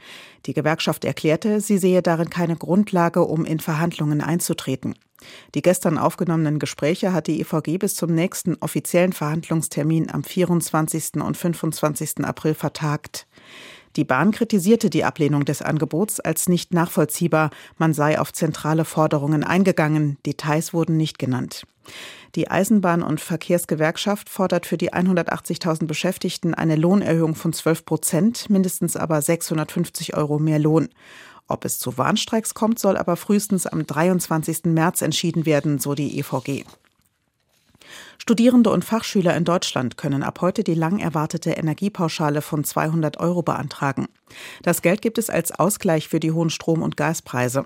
Die 0.47 0.53
Gewerkschaft 0.55 1.05
erklärte, 1.05 1.61
sie 1.61 1.77
sehe 1.77 2.01
darin 2.01 2.31
keine 2.31 2.55
Grundlage, 2.55 3.21
um 3.21 3.45
in 3.45 3.59
Verhandlungen 3.59 4.19
einzutreten. 4.19 4.95
Die 5.53 5.61
gestern 5.61 5.99
aufgenommenen 5.99 6.57
Gespräche 6.57 7.13
hat 7.13 7.27
die 7.27 7.39
EVG 7.39 7.77
bis 7.77 7.93
zum 7.93 8.15
nächsten 8.15 8.55
offiziellen 8.55 9.13
Verhandlungstermin 9.13 10.09
am 10.09 10.23
24. 10.23 11.21
und 11.23 11.37
25. 11.37 12.25
April 12.25 12.55
vertagt. 12.55 13.27
Die 13.95 14.05
Bahn 14.05 14.31
kritisierte 14.31 14.89
die 14.89 15.03
Ablehnung 15.03 15.45
des 15.45 15.61
Angebots 15.61 16.19
als 16.19 16.49
nicht 16.49 16.73
nachvollziehbar. 16.73 17.51
Man 17.77 17.93
sei 17.93 18.19
auf 18.19 18.33
zentrale 18.33 18.85
Forderungen 18.85 19.43
eingegangen. 19.43 20.17
Details 20.25 20.73
wurden 20.73 20.97
nicht 20.97 21.19
genannt. 21.19 21.67
Die 22.35 22.49
Eisenbahn- 22.49 23.03
und 23.03 23.21
Verkehrsgewerkschaft 23.21 24.27
fordert 24.27 24.65
für 24.65 24.77
die 24.77 24.91
180.000 24.91 25.85
Beschäftigten 25.85 26.55
eine 26.55 26.75
Lohnerhöhung 26.75 27.35
von 27.35 27.53
12 27.53 27.85
Prozent, 27.85 28.49
mindestens 28.49 28.97
aber 28.97 29.21
650 29.21 30.15
Euro 30.15 30.39
mehr 30.39 30.57
Lohn. 30.57 30.89
Ob 31.47 31.63
es 31.63 31.77
zu 31.77 31.95
Warnstreiks 31.99 32.55
kommt, 32.55 32.79
soll 32.79 32.97
aber 32.97 33.17
frühestens 33.17 33.67
am 33.67 33.85
23. 33.85 34.65
März 34.65 35.03
entschieden 35.03 35.45
werden, 35.45 35.77
so 35.77 35.93
die 35.93 36.17
EVG. 36.17 36.65
Studierende 38.17 38.69
und 38.69 38.85
Fachschüler 38.85 39.35
in 39.35 39.43
Deutschland 39.43 39.97
können 39.97 40.23
ab 40.23 40.39
heute 40.41 40.63
die 40.63 40.75
lang 40.75 40.99
erwartete 40.99 41.51
Energiepauschale 41.51 42.41
von 42.41 42.63
200 42.63 43.17
Euro 43.19 43.41
beantragen. 43.41 44.07
Das 44.61 44.81
Geld 44.81 45.01
gibt 45.01 45.17
es 45.17 45.29
als 45.29 45.51
Ausgleich 45.51 46.07
für 46.07 46.19
die 46.19 46.31
hohen 46.31 46.49
Strom- 46.49 46.81
und 46.81 46.97
Gaspreise. 46.97 47.65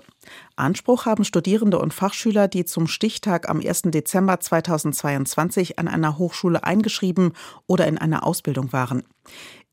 Anspruch 0.56 1.06
haben 1.06 1.24
Studierende 1.24 1.78
und 1.78 1.94
Fachschüler, 1.94 2.48
die 2.48 2.64
zum 2.64 2.88
Stichtag 2.88 3.48
am 3.48 3.60
1. 3.60 3.82
Dezember 3.86 4.40
2022 4.40 5.78
an 5.78 5.88
einer 5.88 6.18
Hochschule 6.18 6.64
eingeschrieben 6.64 7.32
oder 7.66 7.86
in 7.86 7.98
einer 7.98 8.26
Ausbildung 8.26 8.72
waren. 8.72 9.04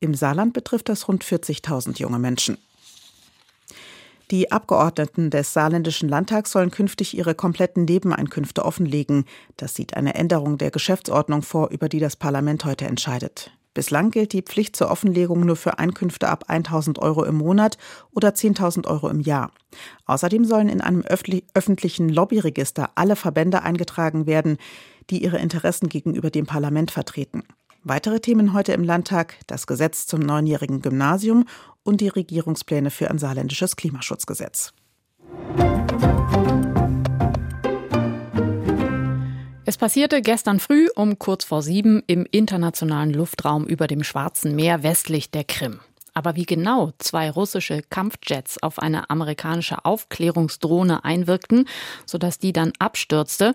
Im 0.00 0.14
Saarland 0.14 0.52
betrifft 0.52 0.88
das 0.88 1.08
rund 1.08 1.24
40.000 1.24 1.98
junge 1.98 2.18
Menschen. 2.18 2.58
Die 4.32 4.50
Abgeordneten 4.50 5.30
des 5.30 5.52
Saarländischen 5.52 6.08
Landtags 6.08 6.50
sollen 6.50 6.72
künftig 6.72 7.16
ihre 7.16 7.36
kompletten 7.36 7.84
Nebeneinkünfte 7.84 8.64
offenlegen. 8.64 9.24
Das 9.56 9.74
sieht 9.76 9.96
eine 9.96 10.16
Änderung 10.16 10.58
der 10.58 10.72
Geschäftsordnung 10.72 11.42
vor, 11.42 11.70
über 11.70 11.88
die 11.88 12.00
das 12.00 12.16
Parlament 12.16 12.64
heute 12.64 12.86
entscheidet. 12.86 13.52
Bislang 13.72 14.10
gilt 14.10 14.32
die 14.32 14.42
Pflicht 14.42 14.74
zur 14.74 14.90
Offenlegung 14.90 15.40
nur 15.40 15.54
für 15.54 15.78
Einkünfte 15.78 16.28
ab 16.28 16.46
1000 16.48 16.98
Euro 16.98 17.24
im 17.24 17.36
Monat 17.36 17.78
oder 18.10 18.30
10.000 18.30 18.88
Euro 18.88 19.08
im 19.08 19.20
Jahr. 19.20 19.52
Außerdem 20.06 20.44
sollen 20.44 20.70
in 20.70 20.80
einem 20.80 21.02
öffentlichen 21.02 22.08
Lobbyregister 22.08 22.90
alle 22.94 23.14
Verbände 23.14 23.62
eingetragen 23.62 24.26
werden, 24.26 24.56
die 25.10 25.22
ihre 25.22 25.38
Interessen 25.38 25.88
gegenüber 25.88 26.30
dem 26.30 26.46
Parlament 26.46 26.90
vertreten. 26.90 27.44
Weitere 27.88 28.18
Themen 28.18 28.52
heute 28.52 28.72
im 28.72 28.82
Landtag: 28.82 29.36
das 29.46 29.68
Gesetz 29.68 30.08
zum 30.08 30.18
neunjährigen 30.18 30.82
Gymnasium 30.82 31.44
und 31.84 32.00
die 32.00 32.08
Regierungspläne 32.08 32.90
für 32.90 33.08
ein 33.08 33.18
saarländisches 33.18 33.76
Klimaschutzgesetz. 33.76 34.72
Es 39.64 39.76
passierte 39.76 40.20
gestern 40.20 40.58
früh 40.58 40.88
um 40.96 41.20
kurz 41.20 41.44
vor 41.44 41.62
sieben 41.62 42.02
im 42.08 42.26
internationalen 42.28 43.12
Luftraum 43.12 43.68
über 43.68 43.86
dem 43.86 44.02
Schwarzen 44.02 44.56
Meer 44.56 44.82
westlich 44.82 45.30
der 45.30 45.44
Krim. 45.44 45.78
Aber 46.16 46.34
wie 46.34 46.46
genau 46.46 46.92
zwei 46.96 47.30
russische 47.30 47.82
Kampfjets 47.90 48.62
auf 48.62 48.78
eine 48.78 49.10
amerikanische 49.10 49.84
Aufklärungsdrohne 49.84 51.04
einwirkten, 51.04 51.68
sodass 52.06 52.38
die 52.38 52.54
dann 52.54 52.72
abstürzte, 52.78 53.54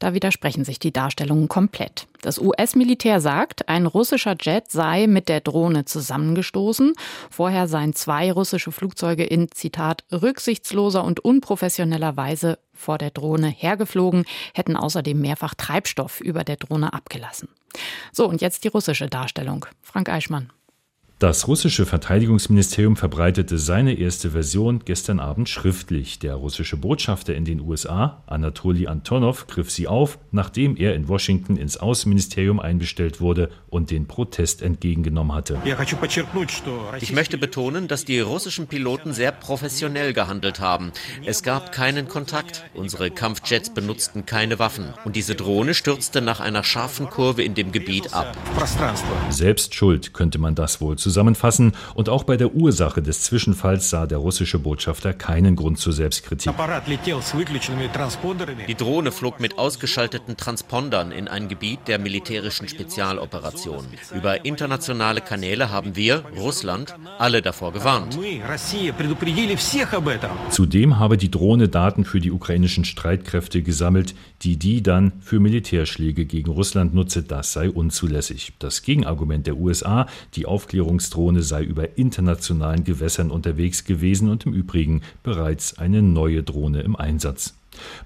da 0.00 0.12
widersprechen 0.12 0.64
sich 0.64 0.80
die 0.80 0.92
Darstellungen 0.92 1.46
komplett. 1.46 2.08
Das 2.20 2.40
US-Militär 2.40 3.20
sagt, 3.20 3.68
ein 3.68 3.86
russischer 3.86 4.34
Jet 4.40 4.72
sei 4.72 5.06
mit 5.06 5.28
der 5.28 5.40
Drohne 5.40 5.84
zusammengestoßen. 5.84 6.94
Vorher 7.30 7.68
seien 7.68 7.94
zwei 7.94 8.32
russische 8.32 8.72
Flugzeuge 8.72 9.22
in, 9.22 9.48
Zitat, 9.52 10.02
rücksichtsloser 10.10 11.04
und 11.04 11.20
unprofessioneller 11.20 12.16
Weise 12.16 12.58
vor 12.72 12.98
der 12.98 13.10
Drohne 13.10 13.46
hergeflogen, 13.48 14.24
hätten 14.52 14.76
außerdem 14.76 15.20
mehrfach 15.20 15.54
Treibstoff 15.54 16.20
über 16.20 16.42
der 16.42 16.56
Drohne 16.56 16.92
abgelassen. 16.92 17.48
So, 18.12 18.28
und 18.28 18.40
jetzt 18.40 18.64
die 18.64 18.68
russische 18.68 19.06
Darstellung. 19.06 19.66
Frank 19.80 20.08
Eichmann. 20.08 20.50
Das 21.20 21.46
russische 21.48 21.84
Verteidigungsministerium 21.84 22.96
verbreitete 22.96 23.58
seine 23.58 23.92
erste 23.92 24.30
Version 24.30 24.80
gestern 24.86 25.20
Abend 25.20 25.50
schriftlich. 25.50 26.18
Der 26.18 26.34
russische 26.34 26.78
Botschafter 26.78 27.34
in 27.34 27.44
den 27.44 27.60
USA, 27.60 28.22
Anatoly 28.26 28.86
Antonov, 28.86 29.46
griff 29.46 29.70
sie 29.70 29.86
auf, 29.86 30.18
nachdem 30.30 30.76
er 30.78 30.94
in 30.94 31.08
Washington 31.08 31.56
ins 31.58 31.76
Außenministerium 31.76 32.58
einbestellt 32.58 33.20
wurde 33.20 33.50
und 33.68 33.90
den 33.90 34.06
Protest 34.06 34.62
entgegengenommen 34.62 35.34
hatte. 35.36 35.58
Ich 37.02 37.12
möchte 37.12 37.36
betonen, 37.36 37.86
dass 37.86 38.06
die 38.06 38.20
russischen 38.20 38.66
Piloten 38.66 39.12
sehr 39.12 39.32
professionell 39.32 40.14
gehandelt 40.14 40.58
haben. 40.58 40.90
Es 41.26 41.42
gab 41.42 41.70
keinen 41.70 42.08
Kontakt. 42.08 42.64
Unsere 42.72 43.10
Kampfjets 43.10 43.68
benutzten 43.74 44.24
keine 44.24 44.58
Waffen. 44.58 44.94
Und 45.04 45.16
diese 45.16 45.34
Drohne 45.34 45.74
stürzte 45.74 46.22
nach 46.22 46.40
einer 46.40 46.64
scharfen 46.64 47.10
Kurve 47.10 47.42
in 47.42 47.54
dem 47.54 47.72
Gebiet 47.72 48.14
ab. 48.14 48.34
Selbst 49.28 49.74
schuld 49.74 50.14
könnte 50.14 50.38
man 50.38 50.54
das 50.54 50.80
wohl 50.80 50.96
zusammen 50.96 51.09
zusammenfassen. 51.10 51.72
Und 51.94 52.08
auch 52.08 52.24
bei 52.24 52.36
der 52.36 52.54
Ursache 52.54 53.02
des 53.02 53.22
Zwischenfalls 53.22 53.90
sah 53.90 54.06
der 54.06 54.18
russische 54.18 54.58
Botschafter 54.58 55.12
keinen 55.12 55.56
Grund 55.56 55.78
zur 55.78 55.92
Selbstkritik. 55.92 56.52
Die 58.68 58.74
Drohne 58.74 59.12
flog 59.12 59.40
mit 59.40 59.58
ausgeschalteten 59.58 60.36
Transpondern 60.36 61.10
in 61.10 61.26
ein 61.26 61.48
Gebiet 61.48 61.80
der 61.88 61.98
militärischen 61.98 62.68
Spezialoperation. 62.68 63.84
Über 64.14 64.44
internationale 64.44 65.20
Kanäle 65.20 65.70
haben 65.70 65.96
wir, 65.96 66.22
Russland, 66.36 66.94
alle 67.18 67.42
davor 67.42 67.72
gewarnt. 67.72 68.18
Zudem 70.50 70.98
habe 70.98 71.16
die 71.16 71.30
Drohne 71.30 71.68
Daten 71.68 72.04
für 72.04 72.20
die 72.20 72.30
ukrainischen 72.30 72.84
Streitkräfte 72.84 73.62
gesammelt, 73.62 74.14
die 74.42 74.56
die 74.56 74.82
dann 74.82 75.12
für 75.20 75.40
Militärschläge 75.40 76.24
gegen 76.24 76.50
Russland 76.50 76.94
nutze. 76.94 77.22
Das 77.22 77.52
sei 77.52 77.68
unzulässig. 77.68 78.52
Das 78.58 78.82
Gegenargument 78.82 79.46
der 79.46 79.56
USA, 79.56 80.06
die 80.34 80.46
Aufklärung 80.46 80.99
Regierungsdrohne 81.00 81.42
sei 81.42 81.64
über 81.64 81.96
internationalen 81.96 82.84
Gewässern 82.84 83.30
unterwegs 83.30 83.84
gewesen 83.84 84.28
und 84.28 84.44
im 84.44 84.52
Übrigen 84.52 85.00
bereits 85.22 85.78
eine 85.78 86.02
neue 86.02 86.42
Drohne 86.42 86.82
im 86.82 86.94
Einsatz. 86.94 87.54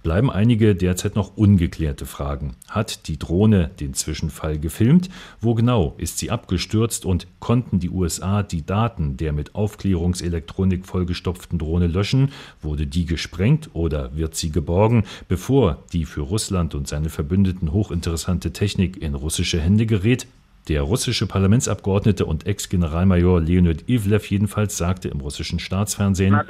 Bleiben 0.04 0.30
einige 0.30 0.76
derzeit 0.76 1.16
noch 1.16 1.36
ungeklärte 1.36 2.06
Fragen. 2.06 2.54
Hat 2.68 3.08
die 3.08 3.18
Drohne 3.18 3.70
den 3.80 3.94
Zwischenfall 3.94 4.60
gefilmt? 4.60 5.08
Wo 5.40 5.54
genau 5.54 5.94
ist 5.98 6.18
sie 6.18 6.30
abgestürzt 6.30 7.04
und 7.04 7.26
konnten 7.40 7.80
die 7.80 7.90
USA 7.90 8.44
die 8.44 8.64
Daten 8.64 9.16
der 9.16 9.32
mit 9.32 9.56
Aufklärungselektronik 9.56 10.86
vollgestopften 10.86 11.58
Drohne 11.58 11.88
löschen? 11.88 12.30
Wurde 12.62 12.86
die 12.86 13.06
gesprengt 13.06 13.70
oder 13.72 14.14
wird 14.14 14.36
sie 14.36 14.52
geborgen, 14.52 15.04
bevor 15.26 15.82
die 15.92 16.04
für 16.04 16.20
Russland 16.20 16.76
und 16.76 16.86
seine 16.86 17.08
Verbündeten 17.08 17.72
hochinteressante 17.72 18.52
Technik 18.52 19.02
in 19.02 19.14
russische 19.14 19.60
Hände 19.60 19.86
gerät? 19.86 20.28
Der 20.68 20.80
russische 20.80 21.26
Parlamentsabgeordnete 21.26 22.24
und 22.24 22.46
Ex-Generalmajor 22.46 23.42
Leonid 23.42 23.86
Ivlev 23.86 24.30
jedenfalls 24.30 24.78
sagte 24.78 25.08
im 25.08 25.20
russischen 25.20 25.58
Staatsfernsehen, 25.58 26.40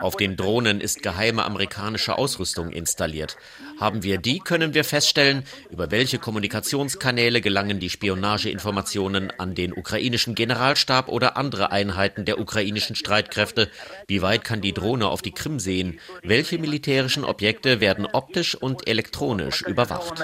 auf 0.00 0.16
den 0.16 0.36
Drohnen 0.36 0.80
ist 0.80 1.02
geheime 1.02 1.44
amerikanische 1.44 2.16
Ausrüstung 2.16 2.70
installiert. 2.70 3.36
Haben 3.80 4.02
wir 4.02 4.18
die, 4.18 4.38
können 4.38 4.74
wir 4.74 4.84
feststellen, 4.84 5.42
über 5.70 5.90
welche 5.90 6.18
Kommunikationskanäle 6.18 7.40
gelangen 7.40 7.80
die 7.80 7.90
Spionageinformationen 7.90 9.32
an 9.38 9.54
den 9.54 9.72
ukrainischen 9.72 10.34
Generalstab 10.34 11.08
oder 11.08 11.36
andere 11.36 11.72
Einheiten 11.72 12.24
der 12.24 12.38
ukrainischen 12.38 12.96
Streitkräfte, 12.96 13.70
wie 14.06 14.22
weit 14.22 14.44
kann 14.44 14.60
die 14.60 14.72
Drohne 14.72 15.08
auf 15.08 15.22
die 15.22 15.32
Krim 15.32 15.58
sehen, 15.58 15.98
welche 16.22 16.58
militärischen 16.58 17.24
Objekte 17.24 17.80
werden 17.80 18.06
optisch 18.06 18.54
und 18.54 18.86
elektronisch 18.86 19.62
überwacht. 19.62 20.22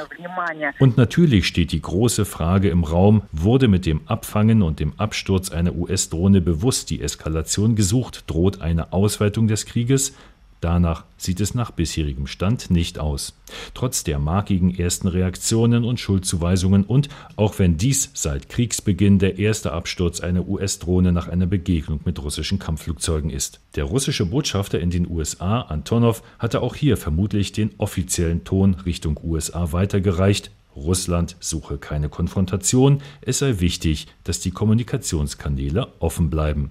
Und 0.78 0.96
natürlich 0.96 1.46
steht 1.46 1.72
die 1.72 1.82
große 1.82 2.24
Frage, 2.24 2.59
Frage 2.60 2.72
im 2.72 2.84
Raum, 2.84 3.22
wurde 3.32 3.68
mit 3.68 3.86
dem 3.86 4.02
Abfangen 4.04 4.60
und 4.60 4.80
dem 4.80 4.92
Absturz 4.98 5.48
einer 5.48 5.74
US-Drohne 5.74 6.42
bewusst 6.42 6.90
die 6.90 7.00
Eskalation 7.00 7.74
gesucht, 7.74 8.24
droht 8.26 8.60
eine 8.60 8.92
Ausweitung 8.92 9.48
des 9.48 9.64
Krieges? 9.64 10.12
Danach 10.60 11.04
sieht 11.16 11.40
es 11.40 11.54
nach 11.54 11.70
bisherigem 11.70 12.26
Stand 12.26 12.70
nicht 12.70 12.98
aus. 12.98 13.34
Trotz 13.72 14.04
der 14.04 14.18
markigen 14.18 14.74
ersten 14.74 15.08
Reaktionen 15.08 15.84
und 15.84 16.00
Schuldzuweisungen 16.00 16.84
und 16.84 17.08
auch 17.36 17.58
wenn 17.58 17.78
dies 17.78 18.10
seit 18.12 18.50
Kriegsbeginn 18.50 19.18
der 19.18 19.38
erste 19.38 19.72
Absturz 19.72 20.20
einer 20.20 20.46
US-Drohne 20.46 21.12
nach 21.12 21.28
einer 21.28 21.46
Begegnung 21.46 22.00
mit 22.04 22.22
russischen 22.22 22.58
Kampfflugzeugen 22.58 23.30
ist. 23.30 23.60
Der 23.74 23.84
russische 23.84 24.26
Botschafter 24.26 24.80
in 24.80 24.90
den 24.90 25.08
USA, 25.08 25.62
Antonov, 25.62 26.22
hatte 26.38 26.60
auch 26.60 26.74
hier 26.74 26.98
vermutlich 26.98 27.52
den 27.52 27.70
offiziellen 27.78 28.44
Ton 28.44 28.74
Richtung 28.74 29.18
USA 29.24 29.72
weitergereicht, 29.72 30.50
Russland 30.74 31.36
suche 31.40 31.78
keine 31.78 32.08
Konfrontation, 32.08 33.02
es 33.20 33.38
sei 33.40 33.60
wichtig, 33.60 34.06
dass 34.24 34.40
die 34.40 34.50
Kommunikationskanäle 34.50 35.92
offen 35.98 36.30
bleiben. 36.30 36.70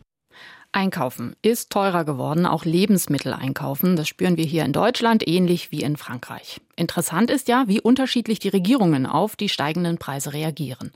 Einkaufen 0.72 1.36
ist 1.42 1.72
teurer 1.72 2.06
geworden, 2.06 2.46
auch 2.46 2.64
Lebensmittel 2.64 3.34
einkaufen. 3.34 3.96
Das 3.96 4.08
spüren 4.08 4.38
wir 4.38 4.46
hier 4.46 4.66
in 4.66 4.72
Deutschland 4.72 5.28
ähnlich 5.28 5.72
wie 5.72 5.82
in 5.82 5.98
Frankreich. 5.98 6.62
Interessant 6.76 7.32
ist 7.32 7.48
ja, 7.48 7.64
wie 7.68 7.82
unterschiedlich 7.82 8.38
die 8.38 8.50
Regierungen 8.50 9.08
auf 9.08 9.36
die 9.36 9.50
steigenden 9.50 9.98
Preise 9.98 10.32
reagieren. 10.32 10.92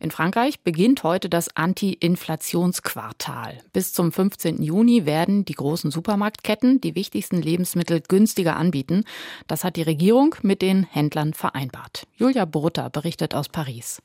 In 0.00 0.10
Frankreich 0.10 0.60
beginnt 0.60 1.04
heute 1.04 1.28
das 1.28 1.56
Anti-Inflationsquartal. 1.56 3.58
Bis 3.72 3.92
zum 3.92 4.10
15. 4.10 4.60
Juni 4.60 5.06
werden 5.06 5.44
die 5.44 5.54
großen 5.54 5.92
Supermarktketten 5.92 6.80
die 6.80 6.96
wichtigsten 6.96 7.40
Lebensmittel 7.40 8.00
günstiger 8.00 8.56
anbieten. 8.56 9.04
Das 9.46 9.62
hat 9.62 9.76
die 9.76 9.82
Regierung 9.82 10.34
mit 10.42 10.60
den 10.60 10.82
Händlern 10.82 11.34
vereinbart. 11.34 12.08
Julia 12.16 12.46
Brutter 12.46 12.90
berichtet 12.90 13.36
aus 13.36 13.48
Paris. 13.48 14.02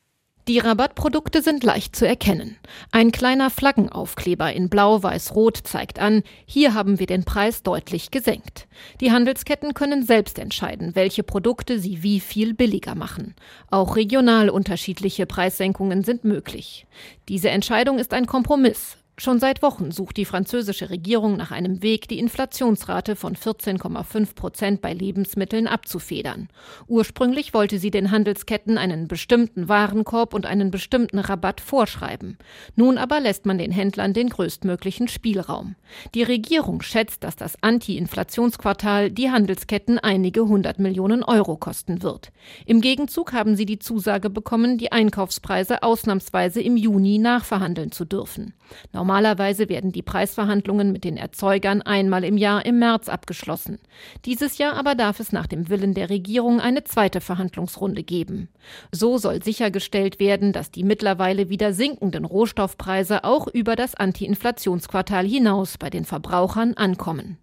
Die 0.49 0.57
Rabattprodukte 0.57 1.43
sind 1.43 1.63
leicht 1.63 1.95
zu 1.95 2.07
erkennen. 2.07 2.57
Ein 2.91 3.11
kleiner 3.11 3.51
Flaggenaufkleber 3.51 4.51
in 4.51 4.67
Blau, 4.67 5.03
Weiß, 5.03 5.35
Rot 5.35 5.57
zeigt 5.57 5.99
an, 5.99 6.23
hier 6.47 6.73
haben 6.73 6.97
wir 6.97 7.05
den 7.05 7.23
Preis 7.23 7.61
deutlich 7.61 8.09
gesenkt. 8.09 8.67
Die 8.99 9.11
Handelsketten 9.11 9.75
können 9.75 10.03
selbst 10.03 10.39
entscheiden, 10.39 10.95
welche 10.95 11.21
Produkte 11.21 11.77
sie 11.77 12.01
wie 12.01 12.19
viel 12.19 12.55
billiger 12.55 12.95
machen. 12.95 13.35
Auch 13.69 13.95
regional 13.95 14.49
unterschiedliche 14.49 15.27
Preissenkungen 15.27 16.03
sind 16.03 16.23
möglich. 16.23 16.87
Diese 17.27 17.51
Entscheidung 17.51 17.99
ist 17.99 18.11
ein 18.15 18.25
Kompromiss. 18.25 18.97
Schon 19.21 19.41
seit 19.41 19.61
Wochen 19.61 19.91
sucht 19.91 20.15
die 20.15 20.23
französische 20.23 20.89
Regierung 20.89 21.35
nach 21.35 21.51
einem 21.51 21.83
Weg, 21.83 22.07
die 22.07 22.19
Inflationsrate 22.19 23.17
von 23.17 23.35
14,5 23.35 24.33
Prozent 24.33 24.81
bei 24.81 24.93
Lebensmitteln 24.93 25.67
abzufedern. 25.67 26.47
Ursprünglich 26.87 27.53
wollte 27.53 27.79
sie 27.79 27.91
den 27.91 28.11
Handelsketten 28.11 28.77
einen 28.77 29.09
bestimmten 29.09 29.67
Warenkorb 29.67 30.33
und 30.33 30.45
einen 30.45 30.71
bestimmten 30.71 31.19
Rabatt 31.19 31.59
vorschreiben. 31.59 32.37
Nun 32.77 32.97
aber 32.97 33.19
lässt 33.19 33.45
man 33.45 33.57
den 33.57 33.73
Händlern 33.73 34.13
den 34.13 34.29
größtmöglichen 34.29 35.09
Spielraum. 35.09 35.75
Die 36.15 36.23
Regierung 36.23 36.81
schätzt, 36.81 37.25
dass 37.25 37.35
das 37.35 37.61
Anti-Inflationsquartal 37.61 39.11
die 39.11 39.31
Handelsketten 39.31 39.99
einige 39.99 40.47
hundert 40.47 40.79
Millionen 40.79 41.25
Euro 41.25 41.57
kosten 41.57 42.03
wird. 42.03 42.31
Im 42.65 42.79
Gegenzug 42.79 43.33
haben 43.33 43.57
sie 43.57 43.65
die 43.65 43.79
Zusage 43.79 44.29
bekommen, 44.29 44.77
die 44.77 44.93
Einkaufspreise 44.93 45.83
ausnahmsweise 45.83 46.61
im 46.61 46.77
Juni 46.77 47.17
nachverhandeln 47.17 47.91
zu 47.91 48.05
dürfen. 48.05 48.53
Normalerweise 48.93 49.69
werden 49.69 49.91
die 49.91 50.01
Preisverhandlungen 50.01 50.91
mit 50.91 51.03
den 51.03 51.17
Erzeugern 51.17 51.81
einmal 51.81 52.23
im 52.23 52.37
Jahr 52.37 52.65
im 52.65 52.79
März 52.79 53.09
abgeschlossen. 53.09 53.79
Dieses 54.25 54.57
Jahr 54.57 54.73
aber 54.73 54.95
darf 54.95 55.19
es 55.19 55.31
nach 55.31 55.47
dem 55.47 55.69
Willen 55.69 55.93
der 55.93 56.09
Regierung 56.09 56.59
eine 56.59 56.83
zweite 56.83 57.21
Verhandlungsrunde 57.21 58.03
geben. 58.03 58.49
So 58.91 59.17
soll 59.17 59.43
sichergestellt 59.43 60.19
werden, 60.19 60.53
dass 60.53 60.71
die 60.71 60.83
mittlerweile 60.83 61.49
wieder 61.49 61.73
sinkenden 61.73 62.25
Rohstoffpreise 62.25 63.23
auch 63.23 63.47
über 63.47 63.75
das 63.75 63.95
Anti-Inflationsquartal 63.95 65.25
hinaus 65.25 65.77
bei 65.77 65.89
den 65.89 66.05
Verbrauchern 66.05 66.73
ankommen. 66.75 67.37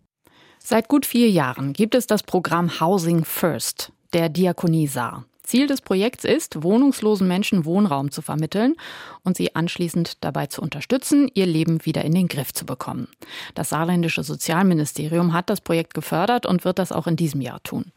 Seit 0.58 0.88
gut 0.88 1.06
vier 1.06 1.30
Jahren 1.30 1.72
gibt 1.72 1.94
es 1.94 2.06
das 2.06 2.22
Programm 2.22 2.80
Housing 2.80 3.24
First 3.24 3.92
der 4.12 4.28
Diakonie 4.28 4.86
Saar. 4.86 5.24
Ziel 5.46 5.66
des 5.66 5.80
Projekts 5.80 6.24
ist, 6.24 6.62
wohnungslosen 6.62 7.26
Menschen 7.26 7.64
Wohnraum 7.64 8.10
zu 8.10 8.22
vermitteln 8.22 8.74
und 9.22 9.36
sie 9.36 9.54
anschließend 9.54 10.24
dabei 10.24 10.46
zu 10.46 10.60
unterstützen, 10.60 11.30
ihr 11.34 11.46
Leben 11.46 11.84
wieder 11.86 12.04
in 12.04 12.14
den 12.14 12.28
Griff 12.28 12.52
zu 12.52 12.66
bekommen. 12.66 13.08
Das 13.54 13.70
saarländische 13.70 14.22
Sozialministerium 14.22 15.32
hat 15.32 15.48
das 15.48 15.60
Projekt 15.60 15.94
gefördert 15.94 16.46
und 16.46 16.64
wird 16.64 16.78
das 16.78 16.92
auch 16.92 17.06
in 17.06 17.16
diesem 17.16 17.40
Jahr 17.40 17.62
tun. 17.62 17.92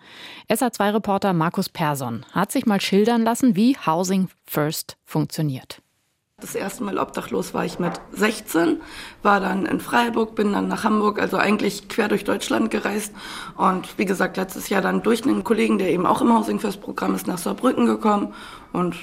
SA2-Reporter 0.49 1.33
Markus 1.33 1.69
Persson 1.69 2.25
hat 2.31 2.51
sich 2.51 2.65
mal 2.65 2.79
schildern 2.79 3.23
lassen, 3.23 3.55
wie 3.55 3.75
Housing 3.77 4.29
First 4.45 4.97
funktioniert. 5.05 5.81
Das 6.41 6.56
erste 6.56 6.84
Mal 6.84 6.97
obdachlos 6.97 7.54
war 7.54 7.65
ich 7.65 7.80
mit 7.80 7.93
16, 8.13 8.82
war 9.23 9.41
dann 9.41 9.65
in 9.65 9.82
Freiburg, 9.82 10.36
bin 10.36 10.54
dann 10.54 10.69
nach 10.69 10.86
Hamburg, 10.86 11.19
also 11.19 11.38
eigentlich 11.38 11.89
quer 11.89 12.08
durch 12.08 12.23
Deutschland 12.23 12.71
gereist. 12.71 13.13
Und 13.58 13.97
wie 13.97 14.06
gesagt, 14.06 14.38
letztes 14.38 14.69
Jahr 14.69 14.82
dann 14.82 15.04
durch 15.04 15.23
einen 15.23 15.43
Kollegen, 15.43 15.78
der 15.78 15.91
eben 15.91 16.06
auch 16.06 16.21
im 16.21 16.34
Housing 16.34 16.60
First 16.60 16.82
Programm 16.82 17.13
ist, 17.13 17.28
nach 17.28 17.38
Saarbrücken 17.38 17.86
gekommen. 17.86 18.34
Und 18.71 18.95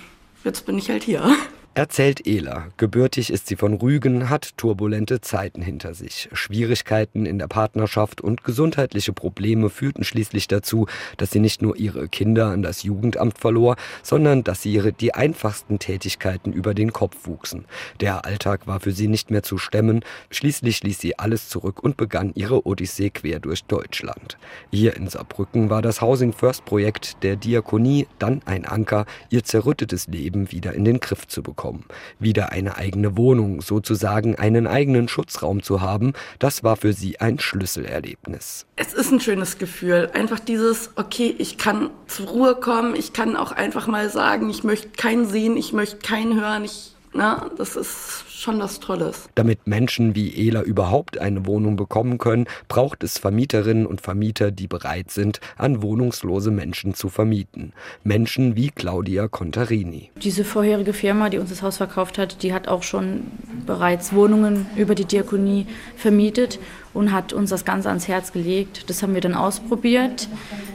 jetzt 0.44 0.64
bin 0.64 0.78
ich 0.78 0.88
halt 0.88 1.02
hier. 1.02 1.36
Erzählt 1.76 2.26
Ela. 2.26 2.68
Gebürtig 2.78 3.28
ist 3.28 3.48
sie 3.48 3.56
von 3.56 3.74
Rügen, 3.74 4.30
hat 4.30 4.56
turbulente 4.56 5.20
Zeiten 5.20 5.60
hinter 5.60 5.92
sich. 5.92 6.30
Schwierigkeiten 6.32 7.26
in 7.26 7.38
der 7.38 7.48
Partnerschaft 7.48 8.22
und 8.22 8.44
gesundheitliche 8.44 9.12
Probleme 9.12 9.68
führten 9.68 10.02
schließlich 10.02 10.48
dazu, 10.48 10.86
dass 11.18 11.32
sie 11.32 11.38
nicht 11.38 11.60
nur 11.60 11.76
ihre 11.76 12.08
Kinder 12.08 12.46
an 12.46 12.62
das 12.62 12.82
Jugendamt 12.82 13.36
verlor, 13.36 13.76
sondern 14.02 14.42
dass 14.42 14.62
sie 14.62 14.72
ihre 14.72 14.94
die 14.94 15.12
einfachsten 15.12 15.78
Tätigkeiten 15.78 16.50
über 16.50 16.72
den 16.72 16.94
Kopf 16.94 17.26
wuchsen. 17.26 17.66
Der 18.00 18.24
Alltag 18.24 18.66
war 18.66 18.80
für 18.80 18.92
sie 18.92 19.06
nicht 19.06 19.30
mehr 19.30 19.42
zu 19.42 19.58
stemmen. 19.58 20.02
Schließlich 20.30 20.82
ließ 20.82 20.98
sie 20.98 21.18
alles 21.18 21.50
zurück 21.50 21.82
und 21.82 21.98
begann 21.98 22.32
ihre 22.34 22.66
Odyssee 22.66 23.10
quer 23.10 23.38
durch 23.38 23.64
Deutschland. 23.64 24.38
Hier 24.70 24.96
in 24.96 25.08
Saarbrücken 25.08 25.68
war 25.68 25.82
das 25.82 26.00
Housing 26.00 26.32
First 26.32 26.64
Projekt 26.64 27.22
der 27.22 27.36
Diakonie 27.36 28.06
dann 28.18 28.40
ein 28.46 28.64
Anker, 28.64 29.04
ihr 29.28 29.44
zerrüttetes 29.44 30.06
Leben 30.06 30.50
wieder 30.52 30.72
in 30.72 30.86
den 30.86 31.00
Griff 31.00 31.26
zu 31.26 31.42
bekommen 31.42 31.65
bekommen. 31.66 31.84
Wieder 32.18 32.52
eine 32.52 32.76
eigene 32.76 33.16
Wohnung, 33.16 33.60
sozusagen 33.60 34.36
einen 34.36 34.66
eigenen 34.66 35.08
Schutzraum 35.08 35.62
zu 35.62 35.80
haben, 35.80 36.12
das 36.38 36.62
war 36.62 36.76
für 36.76 36.92
sie 36.92 37.20
ein 37.20 37.38
Schlüsselerlebnis. 37.38 38.66
Es 38.76 38.94
ist 38.94 39.12
ein 39.12 39.20
schönes 39.20 39.58
Gefühl. 39.58 40.10
Einfach 40.14 40.40
dieses, 40.40 40.90
okay, 40.96 41.34
ich 41.38 41.58
kann 41.58 41.90
zur 42.06 42.28
Ruhe 42.28 42.54
kommen, 42.56 42.94
ich 42.94 43.12
kann 43.12 43.36
auch 43.36 43.52
einfach 43.52 43.86
mal 43.86 44.10
sagen, 44.10 44.48
ich 44.50 44.64
möchte 44.64 44.88
keinen 44.88 45.26
sehen, 45.26 45.56
ich 45.56 45.72
möchte 45.72 45.98
keinen 45.98 46.40
hören, 46.40 46.64
ich, 46.64 46.94
na, 47.12 47.50
das 47.56 47.76
ist 47.76 48.24
schon 48.36 48.58
was 48.60 48.80
Tolles. 48.80 49.28
Damit 49.34 49.66
Menschen 49.66 50.14
wie 50.14 50.48
Ela 50.48 50.62
überhaupt 50.62 51.18
eine 51.18 51.46
Wohnung 51.46 51.76
bekommen 51.76 52.18
können, 52.18 52.46
braucht 52.68 53.02
es 53.02 53.18
Vermieterinnen 53.18 53.86
und 53.86 54.00
Vermieter, 54.00 54.50
die 54.50 54.66
bereit 54.66 55.10
sind, 55.10 55.40
an 55.56 55.82
wohnungslose 55.82 56.50
Menschen 56.50 56.94
zu 56.94 57.08
vermieten. 57.08 57.72
Menschen 58.04 58.56
wie 58.56 58.70
Claudia 58.70 59.28
Contarini. 59.28 60.10
Diese 60.22 60.44
vorherige 60.44 60.92
Firma, 60.92 61.30
die 61.30 61.38
uns 61.38 61.50
das 61.50 61.62
Haus 61.62 61.78
verkauft 61.78 62.18
hat, 62.18 62.42
die 62.42 62.52
hat 62.52 62.68
auch 62.68 62.82
schon 62.82 63.22
bereits 63.64 64.12
Wohnungen 64.12 64.66
über 64.76 64.94
die 64.94 65.06
Diakonie 65.06 65.66
vermietet 65.96 66.58
und 66.92 67.12
hat 67.12 67.32
uns 67.32 67.50
das 67.50 67.64
Ganze 67.64 67.88
ans 67.88 68.08
Herz 68.08 68.32
gelegt. 68.32 68.88
Das 68.88 69.02
haben 69.02 69.14
wir 69.14 69.20
dann 69.20 69.34
ausprobiert. 69.34 70.28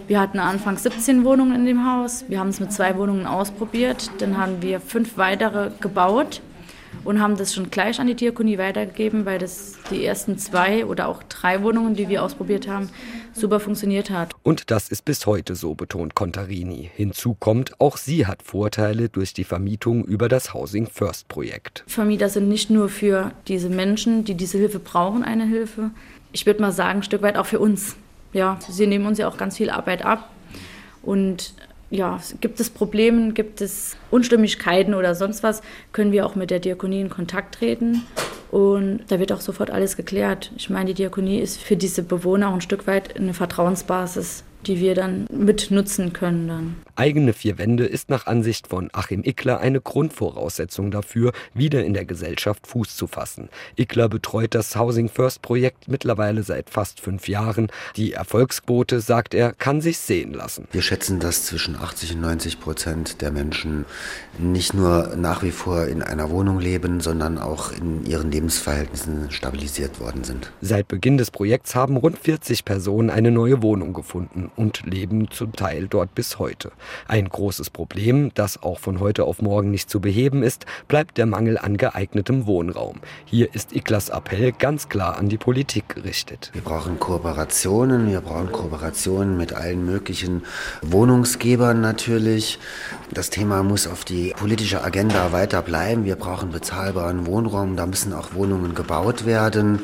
Wir 0.08 0.20
hatten 0.20 0.40
anfangs 0.40 0.84
17 0.84 1.24
Wohnungen 1.24 1.56
in 1.56 1.66
dem 1.66 1.86
Haus. 1.86 2.26
Wir 2.28 2.40
haben 2.40 2.50
es 2.50 2.60
mit 2.60 2.72
zwei 2.72 2.98
Wohnungen 2.98 3.26
ausprobiert. 3.26 4.12
Dann 4.20 4.38
haben 4.38 4.62
wir 4.62 4.80
fünf 4.80 5.18
weitere 5.18 5.72
gebaut 5.80 6.42
und 7.04 7.22
haben 7.22 7.38
das 7.38 7.54
schon 7.54 7.72
gleich 7.72 8.00
an 8.00 8.08
die 8.08 8.16
Diakonie 8.16 8.58
weitergegeben, 8.58 9.26
weil 9.26 9.40
das 9.40 9.76
die 9.90 10.06
ersten 10.06 10.38
zwei 10.38 10.86
oder 10.86 11.08
auch 11.08 11.24
drei 11.24 11.64
Wohnungen, 11.64 11.96
die 11.96 12.10
wir 12.10 12.24
ausprobiert 12.24 12.68
haben, 12.68 12.90
super 13.34 13.60
funktioniert 13.60 14.10
hat. 14.10 14.34
Und 14.44 14.72
das 14.72 14.90
ist 14.90 15.06
bis 15.06 15.26
heute 15.26 15.56
so, 15.56 15.74
betont 15.74 16.16
Contarini. 16.16 16.92
Hinzu 16.96 17.36
kommt, 17.40 17.80
auch 17.80 17.98
sie 17.98 18.28
hat 18.28 18.44
Vorteile 18.44 19.10
durch 19.10 19.34
die 19.34 19.44
Vermietung 19.44 20.04
über 20.06 20.30
das 20.30 20.54
Housing 20.54 20.88
First 20.88 21.28
Projekt. 21.28 21.84
Vermieter 21.88 22.30
sind 22.30 22.50
nicht 22.50 22.70
nur 22.70 22.90
für 22.90 23.32
diese 23.48 23.70
Menschen, 23.70 24.26
die 24.26 24.36
diese 24.36 24.58
Hilfe 24.58 24.80
brauchen, 24.80 25.24
eine 25.24 25.46
Hilfe. 25.46 25.92
Ich 26.32 26.46
würde 26.46 26.62
mal 26.62 26.72
sagen, 26.72 27.00
ein 27.00 27.04
Stück 27.04 27.22
weit 27.22 27.38
auch 27.38 27.46
für 27.46 27.60
uns. 27.60 27.96
Ja, 28.34 28.60
sie 28.70 28.88
nehmen 28.88 29.06
uns 29.06 29.18
ja 29.18 29.28
auch 29.28 29.38
ganz 29.38 29.58
viel 29.58 29.70
Arbeit 29.70 30.06
ab 30.06 30.30
und 31.02 31.54
ja, 31.92 32.20
gibt 32.40 32.60
es 32.60 32.70
Probleme, 32.70 33.34
gibt 33.34 33.62
es 33.62 33.98
Unstimmigkeiten 34.10 34.94
oder 34.96 35.14
sonst 35.14 35.44
was, 35.44 35.62
können 35.92 36.12
wir 36.12 36.26
auch 36.26 36.36
mit 36.36 36.50
der 36.50 36.60
Diakonie 36.60 37.02
in 37.02 37.10
Kontakt 37.10 37.56
treten. 37.56 38.02
Und 38.50 39.02
da 39.10 39.20
wird 39.20 39.32
auch 39.32 39.42
sofort 39.42 39.70
alles 39.70 39.96
geklärt. 39.96 40.52
Ich 40.58 40.70
meine, 40.70 40.88
die 40.88 40.94
Diakonie 40.96 41.40
ist 41.40 41.62
für 41.62 41.78
diese 41.78 42.04
Bewohner 42.04 42.50
auch 42.50 42.54
ein 42.54 42.62
Stück 42.62 42.88
weit 42.88 43.16
eine 43.16 43.34
Vertrauensbasis 43.34 44.44
die 44.68 44.80
wir 44.80 44.96
dann 44.96 45.28
mit 45.32 45.72
nutzen 45.72 46.14
können 46.14 46.48
dann. 46.48 46.76
Eigene 47.02 47.34
vier 47.34 47.58
Wände 47.58 47.88
ist 47.88 48.12
nach 48.12 48.28
Ansicht 48.28 48.68
von 48.68 48.92
Achim 48.94 49.24
Ickler 49.24 49.60
eine 49.60 49.82
Grundvoraussetzung 49.82 50.92
dafür, 50.92 51.32
wieder 51.56 51.84
in 51.84 51.96
der 51.96 52.06
Gesellschaft 52.06 52.68
Fuß 52.68 52.96
zu 52.96 53.08
fassen. 53.08 53.50
Ickler 53.76 54.08
betreut 54.08 54.54
das 54.54 54.76
Housing 54.76 55.10
First 55.10 55.42
Projekt 55.42 55.88
mittlerweile 55.88 56.44
seit 56.44 56.70
fast 56.70 57.00
fünf 57.00 57.28
Jahren. 57.28 57.72
Die 57.96 58.14
Erfolgsquote, 58.14 59.02
sagt 59.02 59.34
er, 59.34 59.54
kann 59.54 59.82
sich 59.82 59.98
sehen 59.98 60.32
lassen. 60.32 60.68
Wir 60.72 60.84
schätzen, 60.84 61.20
dass 61.20 61.48
zwischen 61.48 61.76
80 61.76 62.14
und 62.14 62.22
90 62.22 62.60
Prozent 62.60 63.22
der 63.24 63.32
Menschen 63.32 63.86
nicht 64.38 64.76
nur 64.76 65.16
nach 65.16 65.42
wie 65.42 65.50
vor 65.50 65.88
in 65.88 66.04
einer 66.04 66.30
Wohnung 66.30 66.60
leben, 66.60 67.00
sondern 67.00 67.40
auch 67.40 67.72
in 67.72 68.06
ihren 68.06 68.32
Lebensverhältnissen 68.32 69.32
stabilisiert 69.32 70.00
worden 70.00 70.24
sind. 70.24 70.52
Seit 70.62 70.88
Beginn 70.88 71.18
des 71.18 71.32
Projekts 71.32 71.74
haben 71.74 71.98
rund 71.98 72.20
40 72.20 72.64
Personen 72.64 73.10
eine 73.10 73.32
neue 73.32 73.64
Wohnung 73.64 73.94
gefunden 73.94 74.52
und 74.56 74.86
leben 74.86 75.32
zum 75.32 75.54
Teil 75.54 75.88
dort 75.88 76.14
bis 76.14 76.38
heute. 76.38 76.72
Ein 77.08 77.30
großes 77.30 77.70
Problem, 77.70 78.32
das 78.34 78.62
auch 78.62 78.80
von 78.80 79.00
heute 79.00 79.26
auf 79.26 79.42
morgen 79.42 79.72
nicht 79.72 79.90
zu 79.90 80.00
beheben 80.00 80.44
ist, 80.44 80.66
bleibt 80.88 81.18
der 81.18 81.26
Mangel 81.26 81.58
an 81.58 81.78
geeignetem 81.78 82.48
Wohnraum. 82.48 83.00
Hier 83.26 83.54
ist 83.54 83.76
Iklas 83.76 84.10
Appell 84.10 84.52
ganz 84.52 84.90
klar 84.90 85.18
an 85.18 85.30
die 85.30 85.38
Politik 85.38 85.90
gerichtet. 85.90 86.52
Wir 86.54 86.62
brauchen 86.62 87.00
Kooperationen, 87.00 88.10
wir 88.10 88.22
brauchen 88.22 88.52
Kooperationen 88.52 89.38
mit 89.38 89.54
allen 89.54 89.86
möglichen 89.86 90.44
Wohnungsgebern 90.82 91.82
natürlich. 91.82 92.60
Das 93.14 93.30
Thema 93.30 93.64
muss 93.64 93.88
auf 93.88 94.06
die 94.06 94.34
politische 94.38 94.84
Agenda 94.84 95.32
weiter 95.32 95.62
bleiben. 95.62 96.06
Wir 96.06 96.16
brauchen 96.16 96.52
bezahlbaren 96.52 97.26
Wohnraum, 97.26 97.76
da 97.76 97.86
müssen 97.86 98.14
auch 98.14 98.34
Wohnungen 98.34 98.76
gebaut 98.76 99.26
werden 99.26 99.82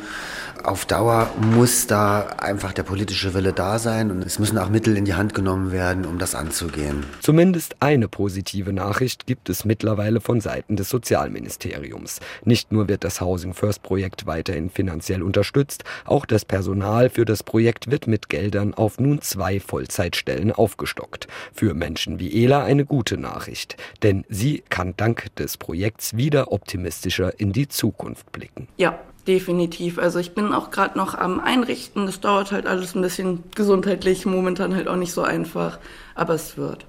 auf 0.63 0.85
Dauer 0.85 1.29
muss 1.39 1.87
da 1.87 2.27
einfach 2.37 2.73
der 2.73 2.83
politische 2.83 3.33
Wille 3.33 3.53
da 3.53 3.79
sein 3.79 4.11
und 4.11 4.25
es 4.25 4.39
müssen 4.39 4.57
auch 4.57 4.69
Mittel 4.69 4.97
in 4.97 5.05
die 5.05 5.13
Hand 5.13 5.33
genommen 5.33 5.71
werden, 5.71 6.05
um 6.05 6.19
das 6.19 6.35
anzugehen. 6.35 7.05
Zumindest 7.21 7.75
eine 7.79 8.07
positive 8.07 8.73
Nachricht 8.73 9.25
gibt 9.25 9.49
es 9.49 9.65
mittlerweile 9.65 10.21
von 10.21 10.41
Seiten 10.41 10.75
des 10.75 10.89
Sozialministeriums. 10.89 12.19
Nicht 12.45 12.71
nur 12.71 12.87
wird 12.87 13.03
das 13.03 13.21
Housing 13.21 13.53
First 13.53 13.83
Projekt 13.83 14.25
weiterhin 14.25 14.69
finanziell 14.69 15.23
unterstützt, 15.23 15.83
auch 16.05 16.25
das 16.25 16.45
Personal 16.45 17.09
für 17.09 17.25
das 17.25 17.43
Projekt 17.43 17.91
wird 17.91 18.07
mit 18.07 18.29
Geldern 18.29 18.73
auf 18.73 18.99
nun 18.99 19.21
zwei 19.21 19.59
Vollzeitstellen 19.59 20.51
aufgestockt. 20.51 21.27
Für 21.53 21.73
Menschen 21.73 22.19
wie 22.19 22.43
Ela 22.43 22.63
eine 22.63 22.85
gute 22.85 23.17
Nachricht, 23.17 23.77
denn 24.03 24.25
sie 24.29 24.63
kann 24.69 24.93
dank 24.97 25.35
des 25.35 25.57
Projekts 25.57 26.15
wieder 26.17 26.51
optimistischer 26.51 27.39
in 27.39 27.51
die 27.53 27.67
Zukunft 27.67 28.31
blicken. 28.31 28.67
Ja, 28.77 28.99
definitiv. 29.27 29.99
Also 29.99 30.19
ich 30.19 30.33
bin 30.33 30.53
auch 30.53 30.71
gerade 30.71 30.97
noch 30.97 31.13
am 31.13 31.39
Einrichten. 31.39 32.05
Das 32.05 32.19
dauert 32.19 32.51
halt 32.51 32.65
alles 32.65 32.95
ein 32.95 33.01
bisschen 33.01 33.43
gesundheitlich, 33.55 34.25
momentan 34.25 34.75
halt 34.75 34.87
auch 34.87 34.95
nicht 34.95 35.13
so 35.13 35.21
einfach, 35.21 35.79
aber 36.15 36.33
es 36.33 36.57
wird. 36.57 36.85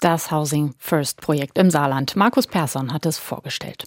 Das 0.00 0.30
Housing 0.30 0.74
First 0.78 1.20
Projekt 1.20 1.58
im 1.58 1.70
Saarland. 1.70 2.16
Markus 2.16 2.46
Persson 2.46 2.92
hat 2.92 3.06
es 3.06 3.18
vorgestellt. 3.18 3.84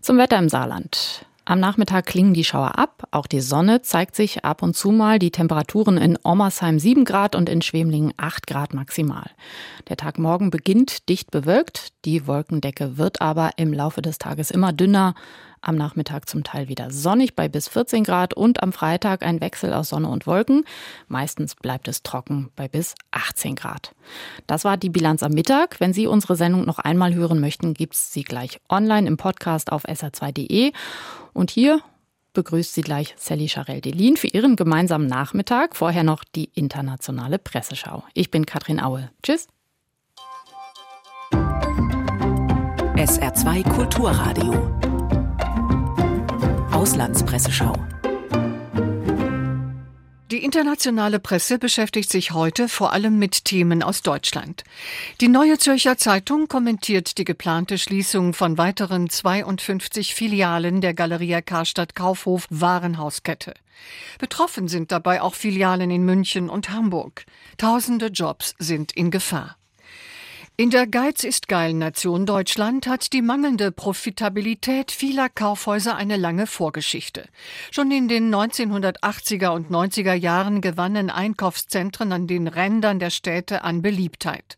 Zum 0.00 0.18
Wetter 0.18 0.38
im 0.38 0.48
Saarland. 0.48 1.26
Am 1.44 1.58
Nachmittag 1.58 2.06
klingen 2.06 2.34
die 2.34 2.44
Schauer 2.44 2.78
ab. 2.78 3.02
Auch 3.10 3.26
die 3.26 3.40
Sonne 3.40 3.82
zeigt 3.82 4.14
sich 4.14 4.44
ab 4.44 4.62
und 4.62 4.76
zu 4.76 4.92
mal. 4.92 5.18
Die 5.18 5.32
Temperaturen 5.32 5.96
in 5.96 6.16
Ommersheim 6.22 6.78
7 6.78 7.04
Grad 7.04 7.34
und 7.34 7.48
in 7.48 7.62
Schwemlingen 7.62 8.12
8 8.16 8.46
Grad 8.46 8.74
maximal. 8.74 9.28
Der 9.88 9.96
Tag 9.96 10.18
morgen 10.18 10.50
beginnt 10.50 11.08
dicht 11.08 11.32
bewölkt. 11.32 11.88
Die 12.04 12.28
Wolkendecke 12.28 12.96
wird 12.96 13.20
aber 13.20 13.50
im 13.56 13.72
Laufe 13.72 14.02
des 14.02 14.18
Tages 14.18 14.52
immer 14.52 14.72
dünner. 14.72 15.14
Am 15.64 15.76
Nachmittag 15.76 16.28
zum 16.28 16.42
Teil 16.42 16.68
wieder 16.68 16.90
sonnig 16.90 17.36
bei 17.36 17.48
bis 17.48 17.68
14 17.68 18.02
Grad 18.02 18.34
und 18.34 18.62
am 18.64 18.72
Freitag 18.72 19.22
ein 19.22 19.40
Wechsel 19.40 19.72
aus 19.72 19.90
Sonne 19.90 20.08
und 20.08 20.26
Wolken. 20.26 20.64
Meistens 21.06 21.54
bleibt 21.54 21.86
es 21.86 22.02
trocken 22.02 22.50
bei 22.56 22.66
bis 22.66 22.96
18 23.12 23.54
Grad. 23.54 23.94
Das 24.48 24.64
war 24.64 24.76
die 24.76 24.90
Bilanz 24.90 25.22
am 25.22 25.32
Mittag. 25.32 25.78
Wenn 25.78 25.92
Sie 25.92 26.08
unsere 26.08 26.34
Sendung 26.34 26.64
noch 26.64 26.80
einmal 26.80 27.14
hören 27.14 27.40
möchten, 27.40 27.74
gibt 27.74 27.94
es 27.94 28.12
sie 28.12 28.24
gleich 28.24 28.60
online 28.68 29.06
im 29.06 29.16
Podcast 29.16 29.70
auf 29.70 29.84
sr2.de. 29.84 30.72
Und 31.32 31.52
hier 31.52 31.80
begrüßt 32.32 32.74
sie 32.74 32.82
gleich 32.82 33.14
Sally 33.16 33.48
Charel-Delin 33.48 34.16
für 34.16 34.26
ihren 34.26 34.56
gemeinsamen 34.56 35.06
Nachmittag. 35.06 35.76
Vorher 35.76 36.02
noch 36.02 36.24
die 36.24 36.50
internationale 36.54 37.38
Presseschau. 37.38 38.02
Ich 38.14 38.32
bin 38.32 38.46
Katrin 38.46 38.80
Aue. 38.80 39.10
Tschüss. 39.22 39.46
SR2 42.96 43.68
Kulturradio 43.74 44.91
Auslandspresseschau. 46.82 47.76
Die 50.32 50.42
internationale 50.42 51.20
Presse 51.20 51.60
beschäftigt 51.60 52.10
sich 52.10 52.32
heute 52.32 52.68
vor 52.68 52.92
allem 52.92 53.20
mit 53.20 53.44
Themen 53.44 53.84
aus 53.84 54.02
Deutschland. 54.02 54.64
Die 55.20 55.28
Neue 55.28 55.58
Zürcher 55.58 55.96
Zeitung 55.96 56.48
kommentiert 56.48 57.18
die 57.18 57.24
geplante 57.24 57.78
Schließung 57.78 58.34
von 58.34 58.58
weiteren 58.58 59.08
52 59.08 60.16
Filialen 60.16 60.80
der 60.80 60.92
Galeria 60.92 61.40
Karstadt 61.40 61.94
Kaufhof 61.94 62.48
Warenhauskette. 62.50 63.54
Betroffen 64.18 64.66
sind 64.66 64.90
dabei 64.90 65.22
auch 65.22 65.36
Filialen 65.36 65.92
in 65.92 66.04
München 66.04 66.48
und 66.48 66.70
Hamburg. 66.70 67.26
Tausende 67.58 68.06
Jobs 68.06 68.56
sind 68.58 68.90
in 68.90 69.12
Gefahr. 69.12 69.56
In 70.62 70.70
der 70.70 70.86
Geiz 70.86 71.24
ist 71.24 71.48
geil 71.48 71.74
Nation 71.74 72.24
Deutschland 72.24 72.86
hat 72.86 73.12
die 73.12 73.20
mangelnde 73.20 73.72
Profitabilität 73.72 74.92
vieler 74.92 75.28
Kaufhäuser 75.28 75.96
eine 75.96 76.16
lange 76.16 76.46
Vorgeschichte. 76.46 77.24
Schon 77.72 77.90
in 77.90 78.06
den 78.06 78.32
1980er 78.32 79.48
und 79.48 79.72
90er 79.72 80.14
Jahren 80.14 80.60
gewannen 80.60 81.10
Einkaufszentren 81.10 82.12
an 82.12 82.28
den 82.28 82.46
Rändern 82.46 83.00
der 83.00 83.10
Städte 83.10 83.64
an 83.64 83.82
Beliebtheit. 83.82 84.56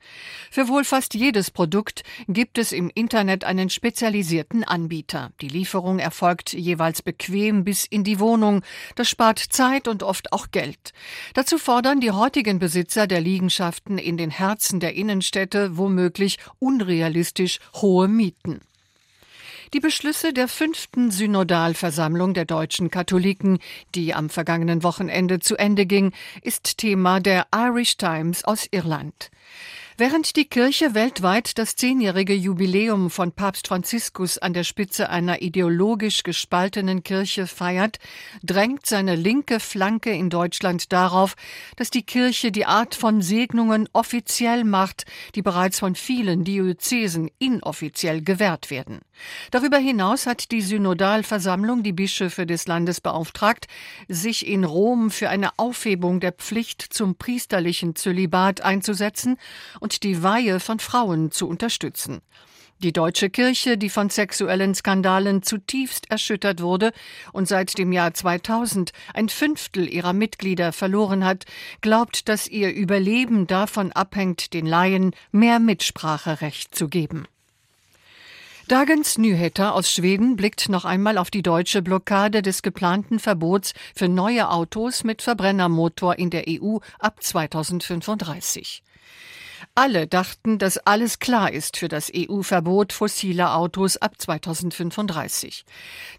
Für 0.50 0.68
wohl 0.68 0.84
fast 0.84 1.14
jedes 1.14 1.50
Produkt 1.50 2.02
gibt 2.28 2.58
es 2.58 2.72
im 2.72 2.90
Internet 2.94 3.44
einen 3.44 3.70
spezialisierten 3.70 4.62
Anbieter. 4.62 5.32
Die 5.40 5.48
Lieferung 5.48 6.00
erfolgt 6.00 6.52
jeweils 6.52 7.00
bequem 7.00 7.64
bis 7.64 7.86
in 7.86 8.04
die 8.04 8.20
Wohnung. 8.20 8.60
Das 8.94 9.08
spart 9.08 9.38
Zeit 9.38 9.88
und 9.88 10.02
oft 10.02 10.34
auch 10.34 10.50
Geld. 10.50 10.92
Dazu 11.32 11.56
fordern 11.56 12.00
die 12.00 12.10
heutigen 12.10 12.58
Besitzer 12.58 13.06
der 13.06 13.22
Liegenschaften 13.22 13.96
in 13.96 14.18
den 14.18 14.28
Herzen 14.28 14.80
der 14.80 14.96
Innenstädte 14.96 15.78
womöglich 15.94 16.38
unrealistisch 16.58 17.60
hohe 17.74 18.08
Mieten. 18.08 18.60
Die 19.72 19.80
Beschlüsse 19.80 20.32
der 20.32 20.46
fünften 20.48 21.10
Synodalversammlung 21.10 22.34
der 22.34 22.44
deutschen 22.44 22.90
Katholiken, 22.90 23.58
die 23.94 24.14
am 24.14 24.28
vergangenen 24.28 24.82
Wochenende 24.82 25.40
zu 25.40 25.56
Ende 25.56 25.86
ging, 25.86 26.12
ist 26.42 26.78
Thema 26.78 27.20
der 27.20 27.46
Irish 27.54 27.96
Times 27.96 28.44
aus 28.44 28.66
Irland. 28.70 29.30
Während 29.96 30.34
die 30.34 30.46
Kirche 30.46 30.94
weltweit 30.94 31.56
das 31.56 31.76
zehnjährige 31.76 32.34
Jubiläum 32.34 33.10
von 33.10 33.30
Papst 33.30 33.68
Franziskus 33.68 34.38
an 34.38 34.52
der 34.52 34.64
Spitze 34.64 35.08
einer 35.08 35.40
ideologisch 35.40 36.24
gespaltenen 36.24 37.04
Kirche 37.04 37.46
feiert, 37.46 38.00
drängt 38.42 38.86
seine 38.86 39.14
linke 39.14 39.60
Flanke 39.60 40.10
in 40.10 40.30
Deutschland 40.30 40.92
darauf, 40.92 41.36
dass 41.76 41.90
die 41.90 42.02
Kirche 42.02 42.50
die 42.50 42.66
Art 42.66 42.96
von 42.96 43.22
Segnungen 43.22 43.88
offiziell 43.92 44.64
macht, 44.64 45.04
die 45.36 45.42
bereits 45.42 45.78
von 45.78 45.94
vielen 45.94 46.42
Diözesen 46.42 47.30
inoffiziell 47.38 48.20
gewährt 48.20 48.72
werden. 48.72 48.98
Darüber 49.52 49.78
hinaus 49.78 50.26
hat 50.26 50.50
die 50.50 50.60
Synodalversammlung 50.62 51.84
die 51.84 51.92
Bischöfe 51.92 52.46
des 52.46 52.66
Landes 52.66 53.00
beauftragt, 53.00 53.68
sich 54.08 54.48
in 54.48 54.64
Rom 54.64 55.12
für 55.12 55.28
eine 55.28 55.56
Aufhebung 55.56 56.18
der 56.18 56.32
Pflicht 56.32 56.82
zum 56.82 57.14
priesterlichen 57.14 57.94
Zölibat 57.94 58.62
einzusetzen 58.62 59.36
und 59.84 60.02
die 60.02 60.22
Weihe 60.22 60.60
von 60.60 60.78
Frauen 60.78 61.30
zu 61.30 61.46
unterstützen. 61.46 62.22
Die 62.82 62.94
deutsche 62.94 63.28
Kirche, 63.28 63.76
die 63.76 63.90
von 63.90 64.08
sexuellen 64.08 64.74
Skandalen 64.74 65.42
zutiefst 65.42 66.10
erschüttert 66.10 66.62
wurde 66.62 66.90
und 67.34 67.46
seit 67.46 67.76
dem 67.76 67.92
Jahr 67.92 68.14
2000 68.14 68.92
ein 69.12 69.28
Fünftel 69.28 69.86
ihrer 69.86 70.14
Mitglieder 70.14 70.72
verloren 70.72 71.22
hat, 71.22 71.44
glaubt, 71.82 72.30
dass 72.30 72.48
ihr 72.48 72.72
Überleben 72.72 73.46
davon 73.46 73.92
abhängt, 73.92 74.54
den 74.54 74.64
Laien 74.64 75.14
mehr 75.32 75.58
Mitspracherecht 75.58 76.74
zu 76.74 76.88
geben. 76.88 77.26
Dagens 78.68 79.18
Nyheter 79.18 79.74
aus 79.74 79.90
Schweden 79.90 80.36
blickt 80.36 80.70
noch 80.70 80.86
einmal 80.86 81.18
auf 81.18 81.30
die 81.30 81.42
deutsche 81.42 81.82
Blockade 81.82 82.40
des 82.40 82.62
geplanten 82.62 83.18
Verbots 83.18 83.74
für 83.94 84.08
neue 84.08 84.48
Autos 84.48 85.04
mit 85.04 85.20
Verbrennermotor 85.20 86.18
in 86.18 86.30
der 86.30 86.44
EU 86.48 86.78
ab 86.98 87.22
2035. 87.22 88.82
Alle 89.74 90.06
dachten, 90.06 90.58
dass 90.58 90.78
alles 90.78 91.18
klar 91.18 91.52
ist 91.52 91.76
für 91.76 91.88
das 91.88 92.10
EU-Verbot 92.14 92.92
fossiler 92.92 93.56
Autos 93.56 93.96
ab 93.96 94.14
2035. 94.18 95.64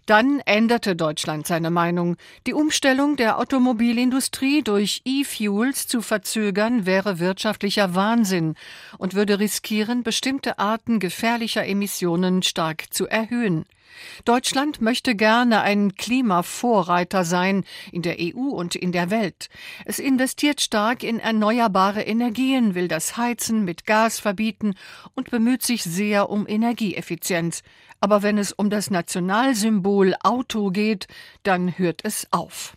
Dann 0.06 0.40
änderte 0.40 0.96
Deutschland 0.96 1.46
seine 1.46 1.70
Meinung. 1.70 2.16
Die 2.46 2.54
Umstellung 2.54 3.16
der 3.16 3.38
Automobilindustrie 3.38 4.62
durch 4.62 5.02
E-Fuels 5.04 5.86
zu 5.86 6.02
verzögern 6.02 6.86
wäre 6.86 7.18
wirtschaftlicher 7.18 7.94
Wahnsinn 7.94 8.54
und 8.98 9.14
würde 9.14 9.38
riskieren, 9.38 10.02
bestimmte 10.02 10.58
Arten 10.58 10.98
gefährlicher 10.98 11.66
Emissionen 11.66 12.42
stark 12.42 12.92
zu 12.92 13.06
erhöhen. 13.06 13.64
Deutschland 14.24 14.80
möchte 14.80 15.14
gerne 15.14 15.60
ein 15.60 15.94
Klimavorreiter 15.94 17.24
sein 17.24 17.64
in 17.92 18.02
der 18.02 18.16
EU 18.18 18.48
und 18.48 18.74
in 18.74 18.92
der 18.92 19.10
Welt. 19.10 19.48
Es 19.84 19.98
investiert 19.98 20.60
stark 20.60 21.02
in 21.02 21.18
erneuerbare 21.18 22.02
Energien, 22.02 22.74
will 22.74 22.88
das 22.88 23.16
Heizen 23.16 23.64
mit 23.64 23.86
Gas 23.86 24.18
verbieten 24.18 24.74
und 25.14 25.30
bemüht 25.30 25.62
sich 25.62 25.82
sehr 25.82 26.30
um 26.30 26.46
Energieeffizienz. 26.46 27.62
Aber 28.00 28.22
wenn 28.22 28.38
es 28.38 28.52
um 28.52 28.70
das 28.70 28.90
Nationalsymbol 28.90 30.14
Auto 30.22 30.70
geht, 30.70 31.06
dann 31.42 31.78
hört 31.78 32.00
es 32.04 32.26
auf. 32.30 32.76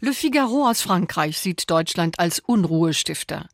Le 0.00 0.12
Figaro 0.12 0.68
aus 0.68 0.80
Frankreich 0.80 1.40
sieht 1.40 1.68
Deutschland 1.68 2.20
als 2.20 2.38
Unruhestifter. 2.38 3.48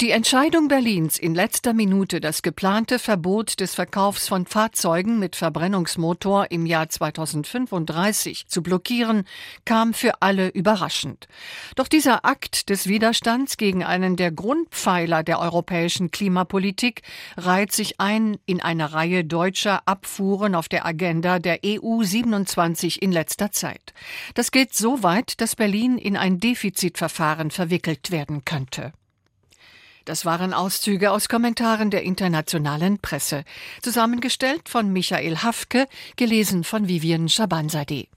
Die 0.00 0.10
Entscheidung 0.10 0.68
Berlins 0.68 1.18
in 1.18 1.34
letzter 1.34 1.72
Minute, 1.72 2.20
das 2.20 2.42
geplante 2.42 2.98
Verbot 2.98 3.60
des 3.60 3.74
Verkaufs 3.74 4.28
von 4.28 4.46
Fahrzeugen 4.46 5.18
mit 5.18 5.36
Verbrennungsmotor 5.36 6.50
im 6.50 6.66
Jahr 6.66 6.88
2035 6.88 8.46
zu 8.46 8.62
blockieren, 8.62 9.24
kam 9.64 9.94
für 9.94 10.22
alle 10.22 10.48
überraschend. 10.48 11.28
Doch 11.76 11.88
dieser 11.88 12.24
Akt 12.24 12.68
des 12.68 12.86
Widerstands 12.86 13.56
gegen 13.56 13.82
einen 13.82 14.16
der 14.16 14.32
Grundpfeiler 14.32 15.22
der 15.22 15.40
europäischen 15.40 16.10
Klimapolitik 16.10 17.02
reiht 17.36 17.72
sich 17.72 18.00
ein 18.00 18.38
in 18.46 18.60
eine 18.60 18.92
Reihe 18.92 19.24
deutscher 19.24 19.82
Abfuhren 19.86 20.54
auf 20.54 20.68
der 20.68 20.86
Agenda 20.86 21.38
der 21.38 21.60
EU 21.64 22.02
27 22.02 23.02
in 23.02 23.12
letzter 23.12 23.50
Zeit. 23.50 23.92
Das 24.34 24.50
geht 24.50 24.74
so 24.74 25.02
weit, 25.02 25.40
dass 25.40 25.56
Berlin 25.56 25.70
Berlin 25.70 25.98
in 25.98 26.16
ein 26.16 26.40
Defizitverfahren 26.40 27.52
verwickelt 27.52 28.10
werden 28.10 28.44
könnte. 28.44 28.92
Das 30.10 30.24
waren 30.24 30.52
Auszüge 30.54 31.12
aus 31.12 31.28
Kommentaren 31.28 31.92
der 31.92 32.02
internationalen 32.02 32.98
Presse, 32.98 33.44
zusammengestellt 33.80 34.68
von 34.68 34.92
Michael 34.92 35.36
Hafke, 35.36 35.86
gelesen 36.16 36.64
von 36.64 36.88
Vivian 36.88 37.28
Schabansadeh. 37.28 38.08